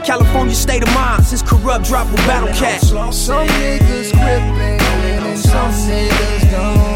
California 0.05 0.55
state 0.55 0.83
of 0.83 0.93
mind, 0.93 1.25
since 1.25 1.43
corrupt 1.43 1.85
drop 1.85 2.11
with 2.11 2.27
battle 2.27 2.49
cat. 2.49 2.81
Some 2.81 3.47
niggas 3.47 4.11
gripping 4.11 4.90
and 5.31 5.39
some 5.39 5.71
niggas 5.89 6.51
don't. 6.51 6.91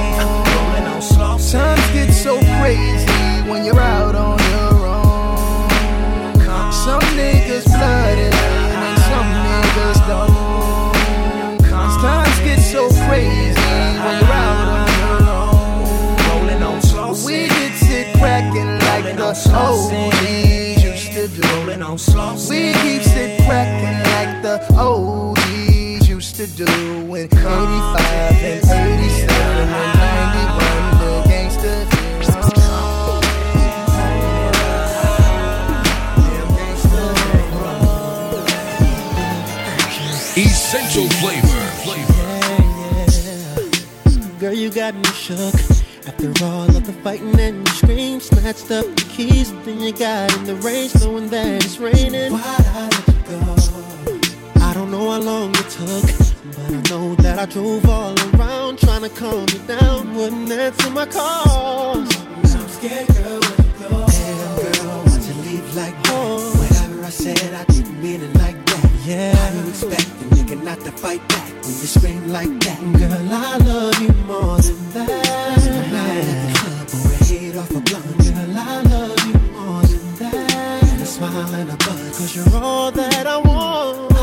Times 1.53 1.87
get 1.93 2.11
so 2.13 2.41
crazy 2.59 3.07
when 3.49 3.65
you're 3.65 3.79
out 3.79 4.15
on 4.17 4.39
your 4.51 4.87
own. 4.87 5.71
Some 6.73 7.07
niggas 7.15 7.65
flooded 7.65 8.35
and 8.35 8.99
some 9.11 9.31
niggas 9.47 10.01
don't. 10.09 11.61
Times 12.01 12.39
get 12.41 12.61
so 12.61 12.89
crazy 13.07 13.61
when 14.03 14.15
you're 14.21 14.39
out 14.47 14.69
on 14.79 14.89
your 15.03 15.21
own. 15.31 15.55
On. 16.99 17.15
We 17.25 17.47
get 17.49 17.83
it 18.01 18.09
cracking 18.19 18.73
like 18.89 19.17
the 19.17 19.31
OGs 19.55 20.83
used 20.83 21.13
to 21.13 21.29
do. 21.29 21.43
We 22.51 22.61
keeps 22.83 23.11
it 23.15 23.31
cracking 23.47 23.99
like 24.13 24.43
the 24.43 24.57
OGs 24.75 25.44
to 26.47 26.65
do 26.65 27.15
in 27.15 27.25
85 27.25 27.41
and 28.43 28.65
87 28.65 29.33
and 29.33 29.97
91. 29.97 30.99
The 31.01 31.11
gangsters. 31.27 31.89
Essential 40.37 41.09
flavor. 41.21 41.61
Girl, 44.39 44.53
you 44.53 44.71
got 44.71 44.95
me 44.95 45.05
shook. 45.05 45.55
After 46.07 46.45
all 46.45 46.65
of 46.65 46.85
the 46.85 46.93
fighting 47.03 47.41
and 47.41 47.67
the 47.67 47.71
scream, 47.71 48.21
snatched 48.21 48.71
up 48.71 48.85
the 48.85 49.07
keys, 49.09 49.51
then 49.65 49.81
you 49.81 49.93
got 49.93 50.37
in 50.37 50.45
the 50.45 50.57
range, 50.57 50.95
knowing 50.97 51.31
that 51.31 51.65
it's 51.65 51.79
raining. 51.79 52.33
Why'd 52.33 52.45
I 52.45 52.89
let 52.91 53.09
you 53.09 53.47
go? 53.47 53.64
How 55.15 55.21
long 55.21 55.51
it 55.51 55.69
took, 55.71 56.07
but 56.57 56.71
I 56.75 56.81
know 56.91 57.15
that 57.17 57.39
I 57.39 57.47
drove 57.47 57.89
all 57.89 58.15
around 58.31 58.81
trying 58.81 59.03
to 59.03 59.09
calm 59.09 59.47
you 59.53 59.61
down. 59.61 60.13
Wouldn't 60.17 60.51
answer 60.51 60.91
my 60.91 61.07
calls. 61.07 62.11
I'm 62.53 62.69
scared, 62.69 63.07
girl. 63.15 63.41
Damn, 64.11 64.57
girl, 64.59 65.05
why'd 65.07 65.23
you 65.23 65.35
leave 65.47 65.77
like 65.77 65.97
that? 66.03 66.57
Whatever 66.59 67.05
I 67.05 67.11
said, 67.11 67.55
I 67.55 67.65
didn't 67.73 68.03
mean 68.03 68.23
it 68.23 68.35
like 68.39 68.59
that. 68.67 68.91
Yeah. 69.07 69.37
How 69.37 69.55
you 69.55 69.69
expect 69.69 70.09
a 70.23 70.27
nigga 70.35 70.65
not 70.65 70.81
to 70.81 70.91
fight 70.91 71.23
back 71.29 71.49
when 71.63 71.75
you 71.83 71.89
scream 71.95 72.33
like 72.33 72.53
that? 72.67 72.81
Girl, 72.99 73.13
I 73.31 73.57
love 73.59 74.03
you 74.03 74.13
more 74.27 74.59
than 74.59 74.91
that. 74.95 75.59
Tonight 75.63 76.27
at 76.27 76.39
the 76.43 76.59
club 76.59 76.89
or 77.07 77.13
a 77.13 77.25
hit 77.25 77.57
off 77.57 77.71
a 77.71 77.81
blunt. 77.87 78.19
Girl, 78.19 78.59
I 78.59 78.83
love 78.83 79.27
you 79.29 79.39
more 79.55 79.83
than 79.83 80.15
that. 80.17 80.83
And 80.91 81.03
a 81.03 81.07
smile 81.07 81.55
and 81.55 81.71
a 81.71 81.77
buzz, 81.77 82.19
cause 82.19 82.35
you're 82.35 82.57
all 82.61 82.91
that 82.91 83.29
I 83.29 83.37
want. 83.39 84.14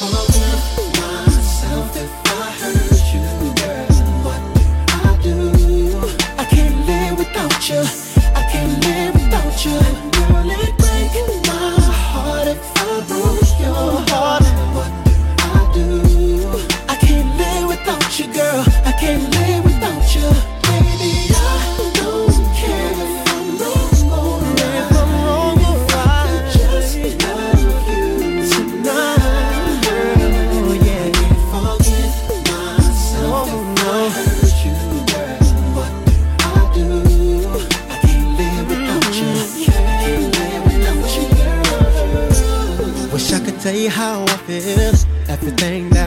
Girl. 0.00 0.10
What 0.10 1.94
do 1.94 2.06
I 2.26 2.50
hurt 2.60 3.04
you 3.12 3.20
what 4.24 4.42
I 4.90 5.18
do? 5.22 5.38
I 6.36 6.44
can't 6.44 6.86
live 6.86 7.18
without 7.18 7.68
you. 7.68 7.82
I 8.34 8.42
can't 8.50 8.84
live 8.84 9.14
without 9.14 9.64
you. 9.64 9.78
Girl, 10.16 10.50
it 10.50 10.76
breaks 10.78 11.48
my 11.48 11.80
heart 12.10 12.48
if 12.48 12.60
I 12.76 13.00
your 13.60 14.00
heart. 14.10 14.42
What 14.74 15.03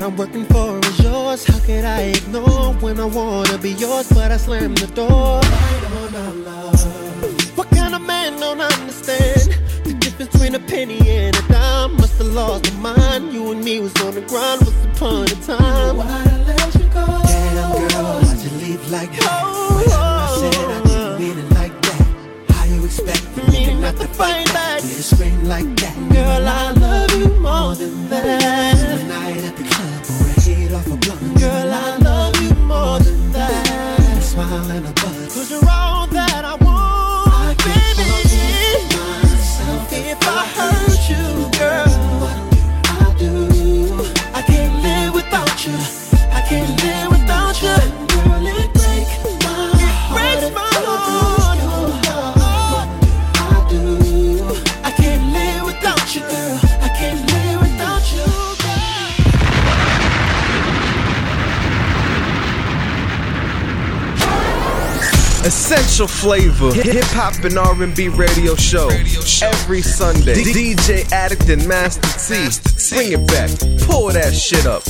I'm 0.07 0.15
working 0.15 0.45
for 0.45 0.79
is 0.85 0.99
yours. 1.01 1.43
How 1.43 1.59
could 1.59 1.83
I 1.83 2.13
ignore 2.15 2.73
when 2.75 2.97
I 2.97 3.03
wanna 3.03 3.57
be 3.57 3.71
yours, 3.71 4.07
but 4.07 4.31
I 4.31 4.37
slam 4.37 4.73
the 4.75 4.87
door? 4.87 5.41
Right 5.41 5.83
on 5.99 6.15
our 6.15 6.33
love. 6.47 7.57
What 7.57 7.69
kind 7.71 7.93
of 7.93 8.01
man 8.03 8.39
don't 8.39 8.61
understand 8.61 9.53
the 9.83 9.93
difference 9.99 10.31
between 10.31 10.55
a 10.55 10.59
penny 10.59 11.01
and 11.09 11.35
a 11.35 11.41
dime? 11.49 11.97
Must 11.97 12.17
have 12.19 12.27
lost 12.27 12.73
my 12.77 12.95
mind. 12.95 13.33
You 13.33 13.51
and 13.51 13.61
me 13.61 13.81
was 13.81 13.93
on 13.99 14.15
the 14.15 14.21
grind 14.21 14.61
once 14.61 14.85
upon 14.85 15.23
a 15.25 15.35
time. 15.43 15.97
Why'd 15.97 16.27
I 16.27 16.37
let 16.43 16.75
you 16.75 16.87
go? 16.87 17.05
Damn 17.27 17.89
girl, 17.89 18.21
why'd 18.21 18.39
you 18.39 18.51
leave 18.59 18.89
like 18.89 19.11
that? 19.11 19.41
Oh, 19.43 19.83
oh. 19.89 20.57
Whatever 20.57 20.86
Essential 65.97 66.29
flavor, 66.29 66.71
hip 66.75 67.03
hop 67.05 67.43
and 67.43 67.57
R&B 67.57 68.09
radio 68.09 68.53
show. 68.53 68.87
Every 69.41 69.81
Sunday, 69.81 70.35
DJ 70.35 71.11
Addict 71.11 71.49
and 71.49 71.67
Master 71.67 72.01
T. 72.19 72.95
Bring 72.95 73.13
it 73.13 73.27
back, 73.27 73.49
pull 73.81 74.09
that 74.09 74.31
shit 74.35 74.67
up. 74.67 74.83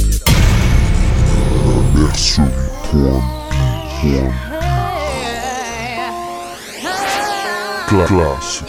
Classic. 7.88 8.68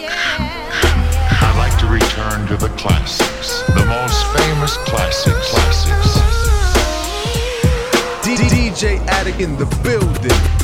I'd 1.41 1.55
like 1.57 1.77
to 1.79 1.87
return 1.87 2.47
to 2.47 2.55
the 2.55 2.69
classics, 2.77 3.63
the 3.67 3.85
most 3.85 4.25
famous 4.37 4.77
classic 4.87 5.33
classics. 5.33 6.19
DJ 8.23 9.05
Addict 9.07 9.41
in 9.41 9.57
the 9.57 9.65
building. 9.83 10.59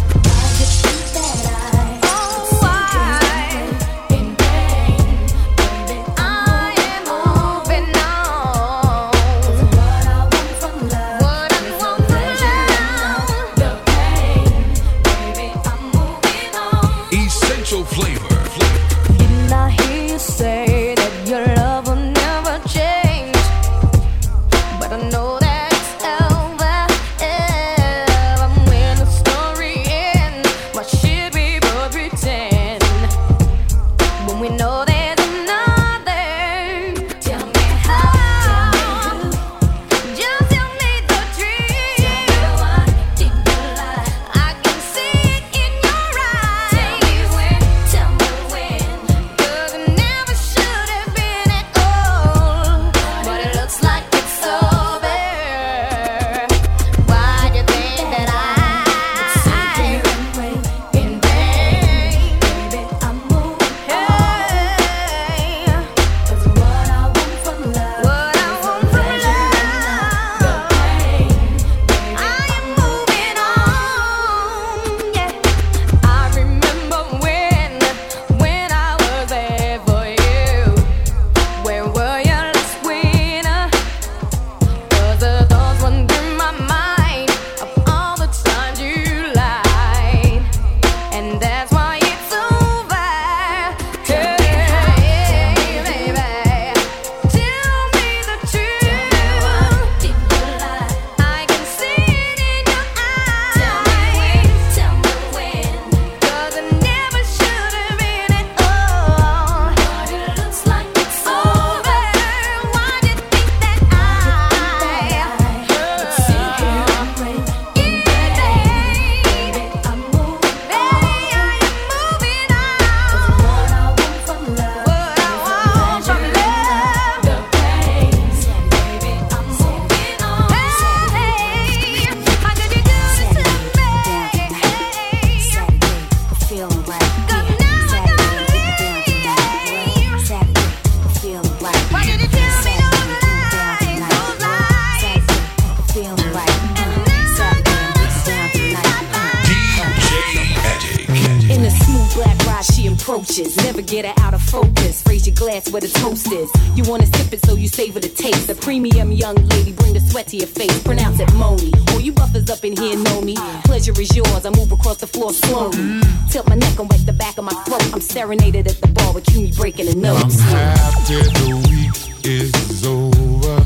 so 157.56 157.62
you 157.62 157.68
savor 157.68 158.00
the 158.00 158.10
taste. 158.10 158.48
The 158.48 158.56
premium 158.56 159.12
young 159.12 159.36
lady, 159.36 159.72
bring 159.72 159.94
the 159.94 160.00
sweat 160.00 160.28
to 160.28 160.38
your 160.38 160.48
face. 160.48 160.84
Pronounce 160.84 161.20
it 161.20 161.34
Moni. 161.36 161.72
All 161.92 162.02
you 162.02 162.12
buffers 162.12 162.50
up 162.50 162.64
in 162.66 162.76
here 162.76 162.98
know 162.98 163.22
me. 163.22 163.36
Pleasure 163.64 163.94
is 164.00 164.16
yours. 164.16 164.46
I 164.46 164.50
move 164.50 164.72
across 164.72 164.98
the 164.98 165.08
floor 165.08 165.32
slowly. 165.32 166.02
Tilt 166.30 166.50
my 166.50 166.56
neck 166.56 166.78
and 166.80 166.90
wet 166.90 167.06
the 167.06 167.14
back 167.14 167.38
of 167.38 167.46
my 167.46 167.54
throat. 167.64 167.94
I'm 167.94 168.02
serenaded 168.02 168.68
at 168.68 168.82
the 168.82 168.88
bar 168.88 169.14
with 169.14 169.30
you 169.34 169.54
breaking 169.54 169.86
the 169.86 169.96
notes. 169.96 170.42
I'm 170.42 170.56
after 170.56 171.22
the 171.40 171.56
week 171.72 171.96
is 172.26 172.86
over. 172.86 173.58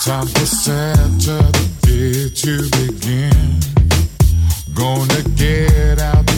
Time 0.00 0.26
for 0.26 0.46
Saturday 0.46 2.30
to 2.30 2.52
begin. 2.76 3.60
Gonna 4.74 5.22
get 5.36 5.98
out 6.00 6.29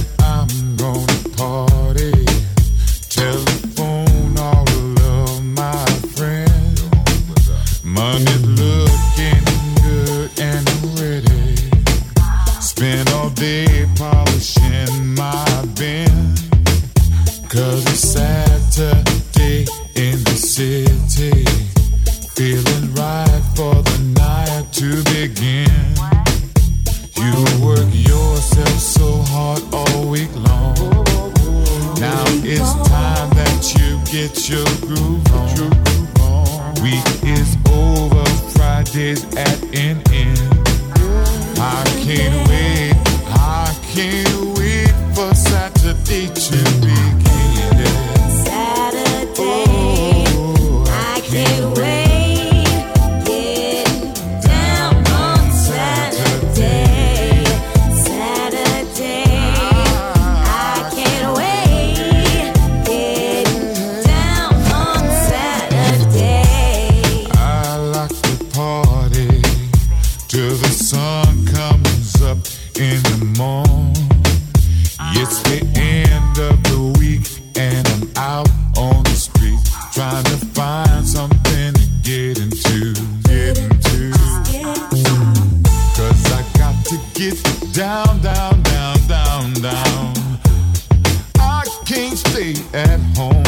stay 92.32 92.54
at 92.72 92.98
home. 93.14 93.44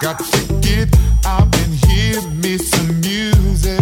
Got 0.00 0.18
to 0.18 0.40
get 0.60 0.88
up 1.26 1.48
and 1.62 1.74
hear 1.84 2.22
me 2.42 2.56
some 2.56 3.00
music. 3.00 3.80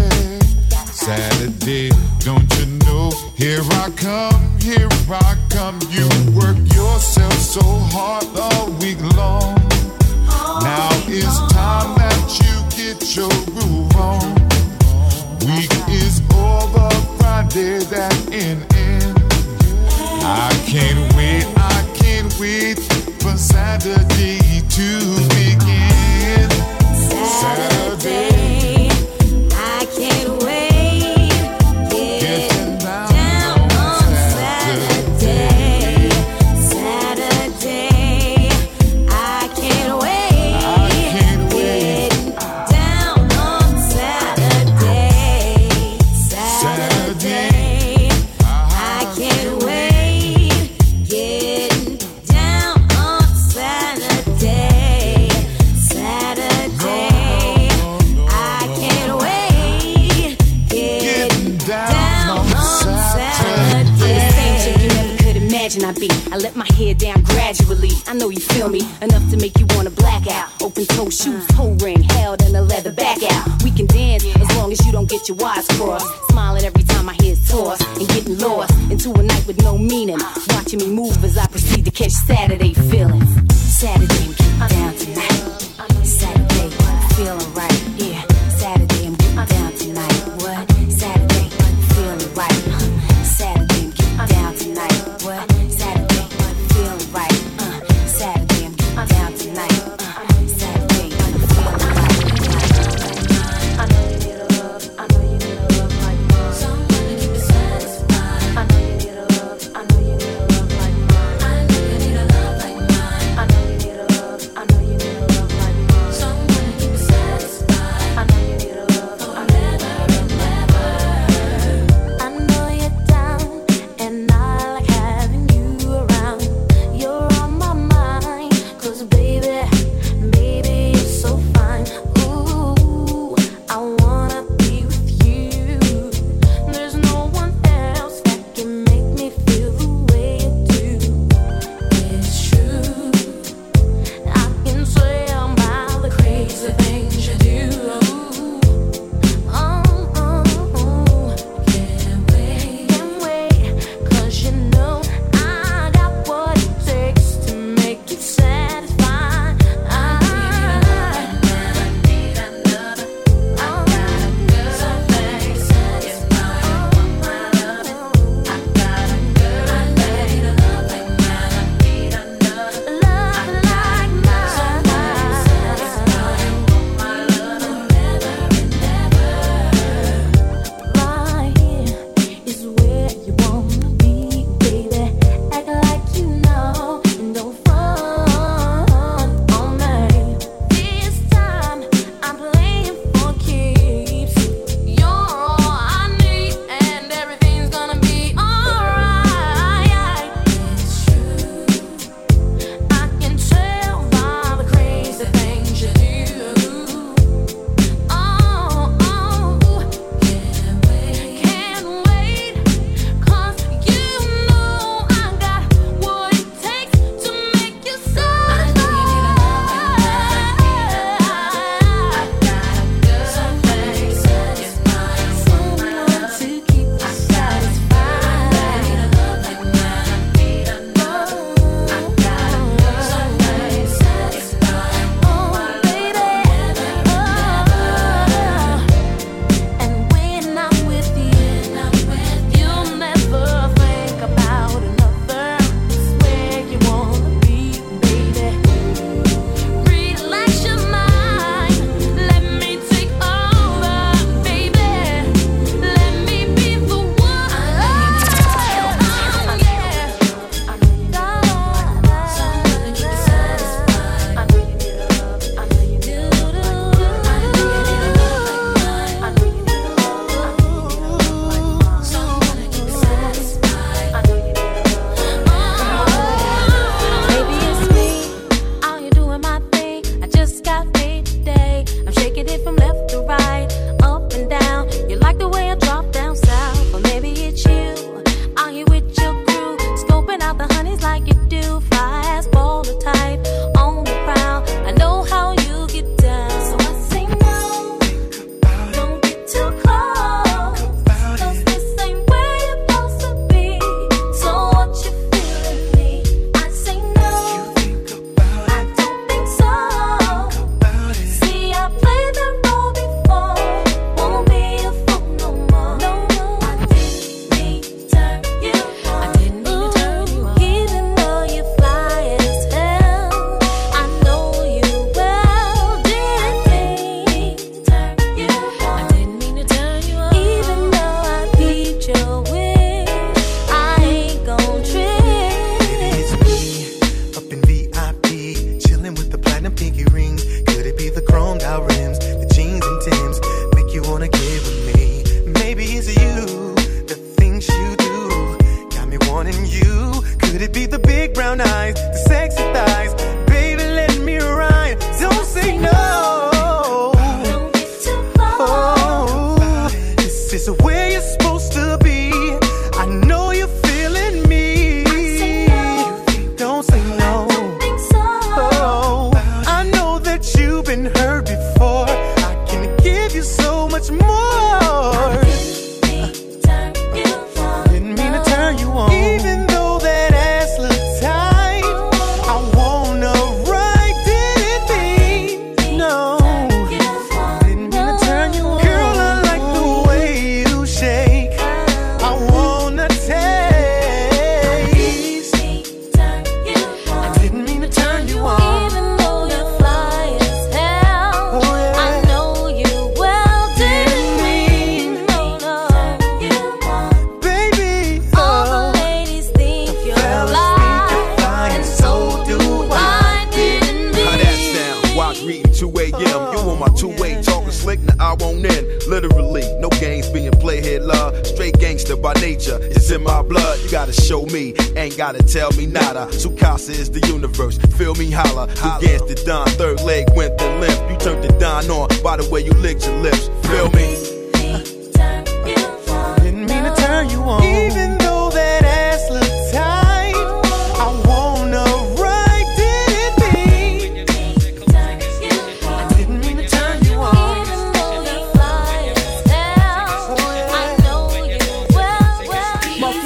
Saturday, 0.91 1.91
don't 2.27 2.51
you 2.59 2.66
know? 2.87 3.11
Here 3.37 3.62
I 3.85 3.91
come, 3.97 4.59
here 4.59 4.89
I 5.09 5.37
come. 5.51 5.79
You 5.91 6.09
work 6.35 6.59
yourself 6.75 7.35
so 7.35 7.62
hard. 7.62 8.47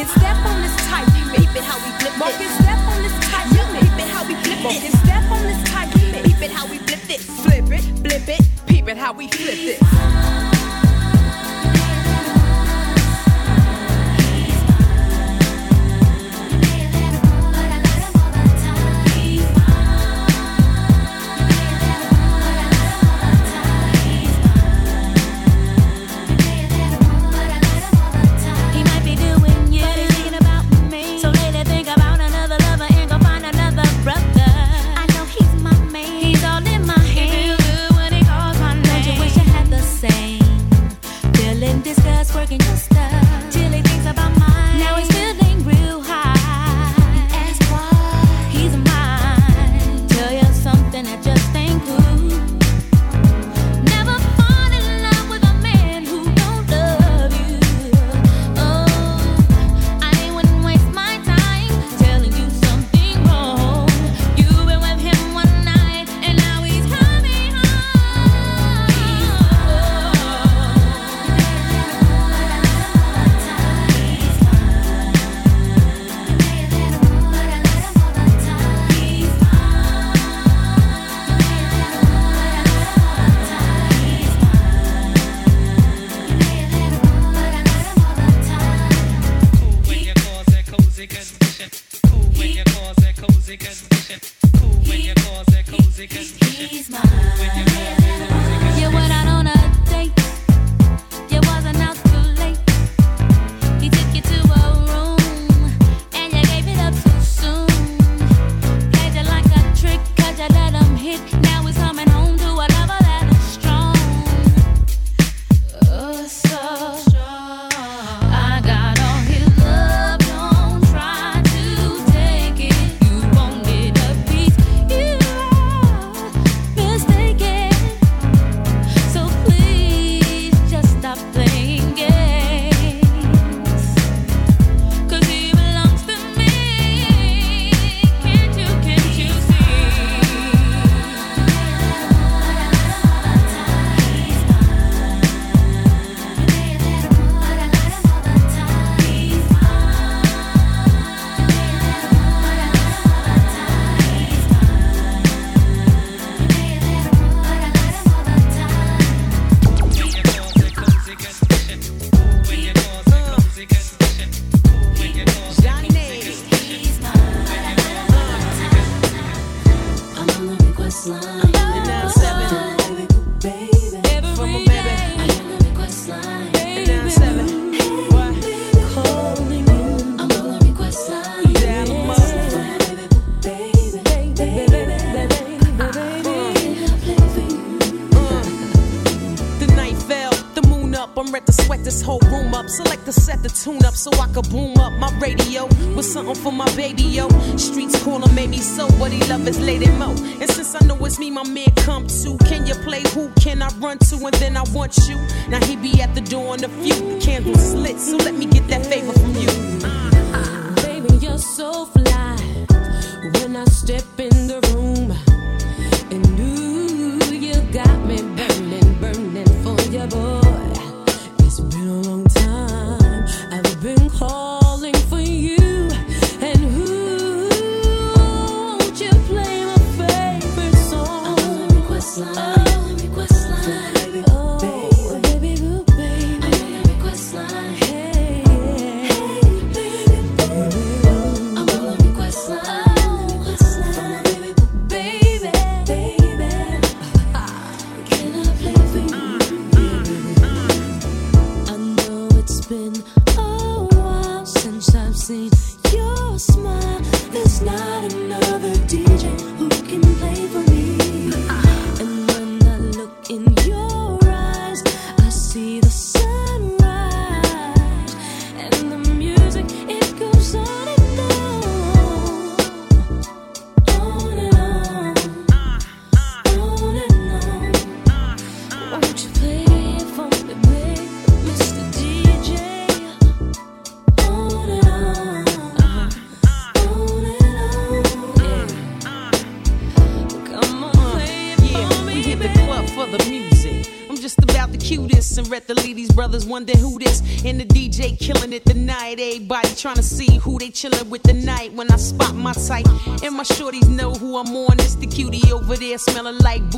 can 0.05 0.21
step 0.21 0.47
on 0.47 0.61
this 0.61 0.77
type, 0.89 1.07
peep 1.37 1.55
it 1.55 1.63
how 1.63 1.79
we 1.79 1.91
flip 2.01 2.15
it. 2.17 2.35
can 2.39 2.63
step 2.63 2.79
on 2.89 3.03
this 3.03 3.31
type, 3.31 3.49
peep 3.51 3.99
it 3.99 4.09
how 4.09 4.27
we 4.27 4.35
flip 4.35 4.59
it. 4.59 4.83
can 4.83 4.93
step 4.99 5.31
on 5.31 5.43
this 5.43 5.71
type, 5.71 5.91
peep 6.25 6.43
it 6.43 6.51
how 6.51 6.67
we 6.67 6.79
flip 6.79 7.11
it. 7.11 7.21
Flip 7.21 7.71
it, 7.71 7.83
flip 8.01 8.29
it, 8.29 8.67
peep 8.67 8.89
it 8.89 8.97
how 8.97 9.13
we 9.13 9.29
flip 9.29 9.79
it. 9.79 10.52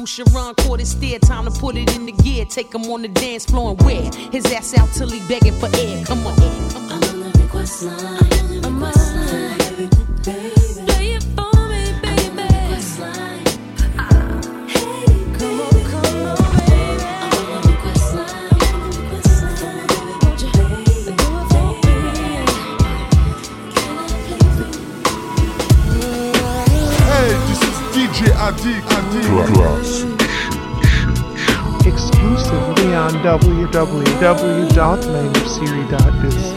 Lou 0.04 0.08
Sharon 0.08 0.54
caught 0.56 0.80
his 0.80 0.90
steer, 0.90 1.18
time 1.18 1.46
to 1.46 1.50
put 1.50 1.76
it 1.76 1.96
in 1.96 2.04
the 2.04 2.12
gear. 2.12 2.44
Take 2.44 2.74
him 2.74 2.82
on 2.92 3.00
the 3.00 3.08
dance 3.08 3.46
floor 3.46 3.70
and 3.70 3.82
wear 3.82 4.02
his 4.30 4.44
ass 4.52 4.76
out 4.76 4.90
till 4.92 5.08
he 5.08 5.26
begging 5.26 5.58
for 5.58 5.74
air. 5.74 6.04
Come 6.04 6.26
on, 6.26 6.38
air, 6.42 6.70
come 6.72 6.84
on. 6.84 6.92
I'm 6.92 7.24
on 7.24 7.32
the 7.32 7.38
request 7.40 7.84
line. 7.84 8.53
www.landofsiri.biz. 33.74 36.54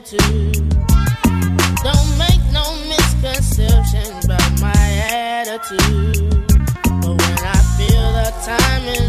attitude. 0.00 0.68
Don't 1.84 2.18
make 2.18 2.40
no 2.52 2.64
misconception 2.88 4.08
about 4.24 4.60
my 4.60 4.82
attitude. 5.10 6.46
But 7.02 7.14
when 7.20 7.38
I 7.44 7.60
feel 7.76 8.06
the 8.18 8.32
time 8.44 8.84
is 8.88 8.99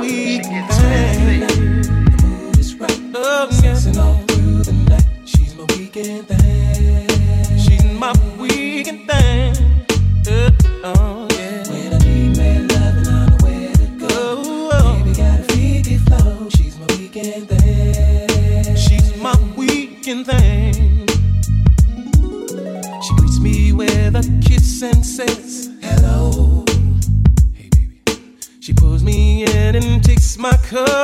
we 0.00 0.38
can 0.40 0.66
The 0.68 2.26
mood 2.26 2.58
is 2.58 2.74
right, 2.76 3.00
oh, 3.14 3.48
yeah. 3.62 4.02
all 4.02 4.16
through 4.26 4.62
the 4.62 4.72
night. 4.88 5.04
She's 5.24 5.54
my 5.54 5.64
weekend 5.76 6.28
thing. 6.28 6.59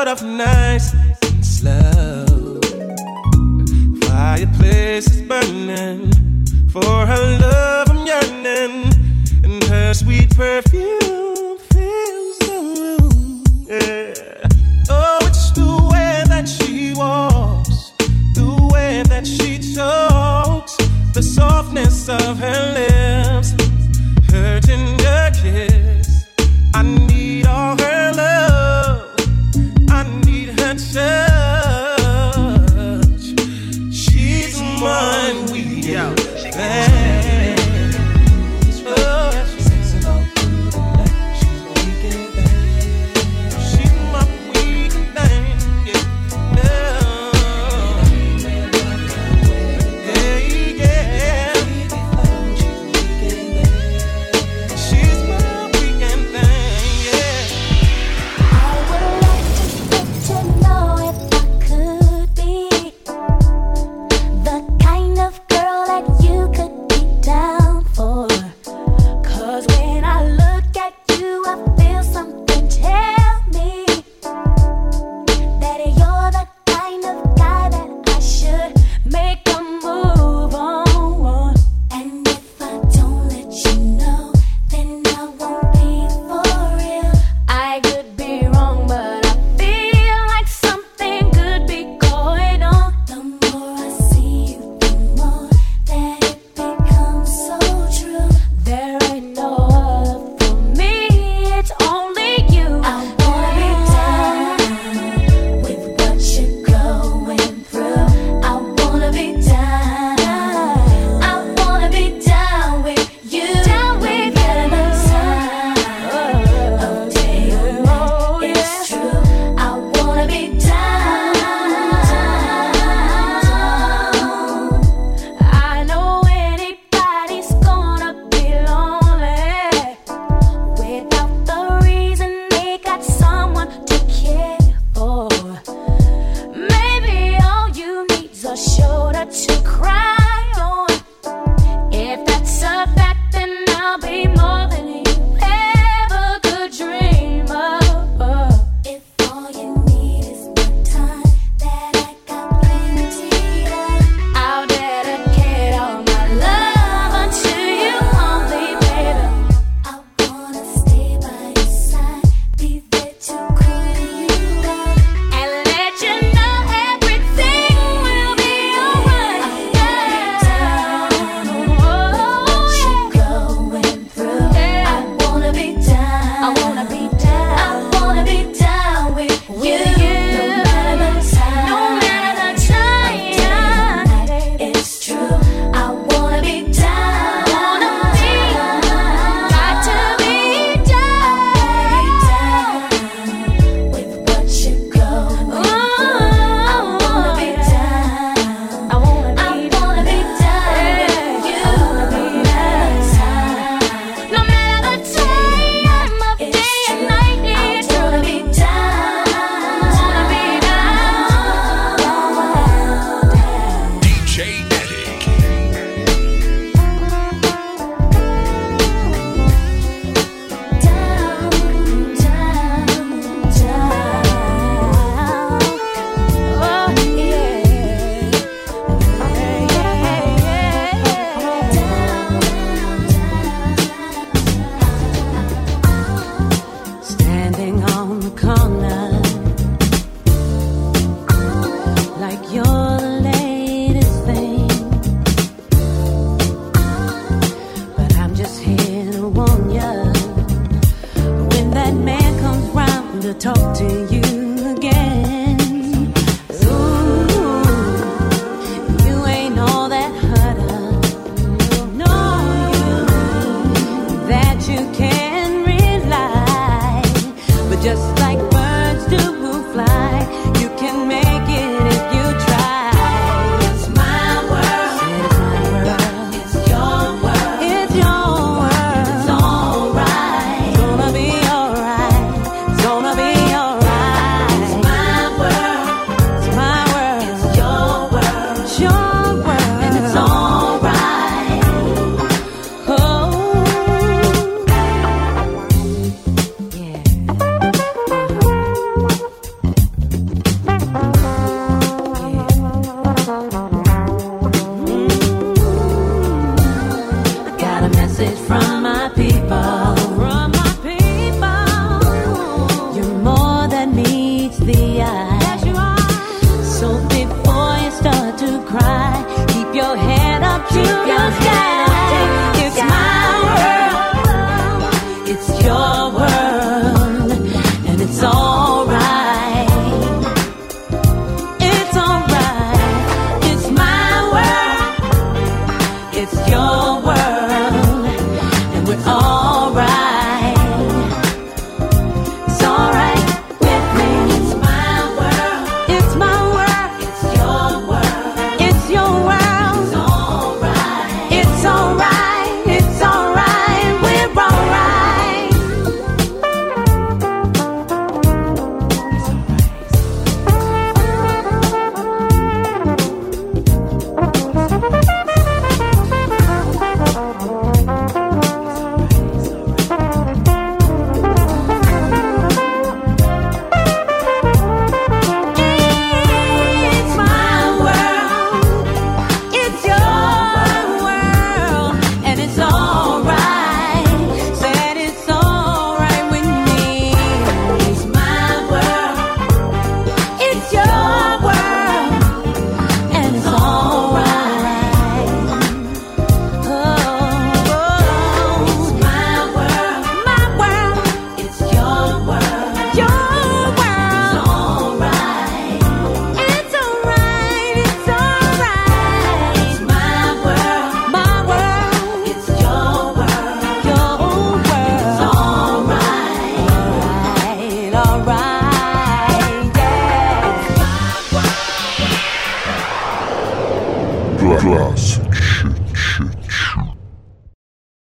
of 0.08 0.22
night. 0.22 0.65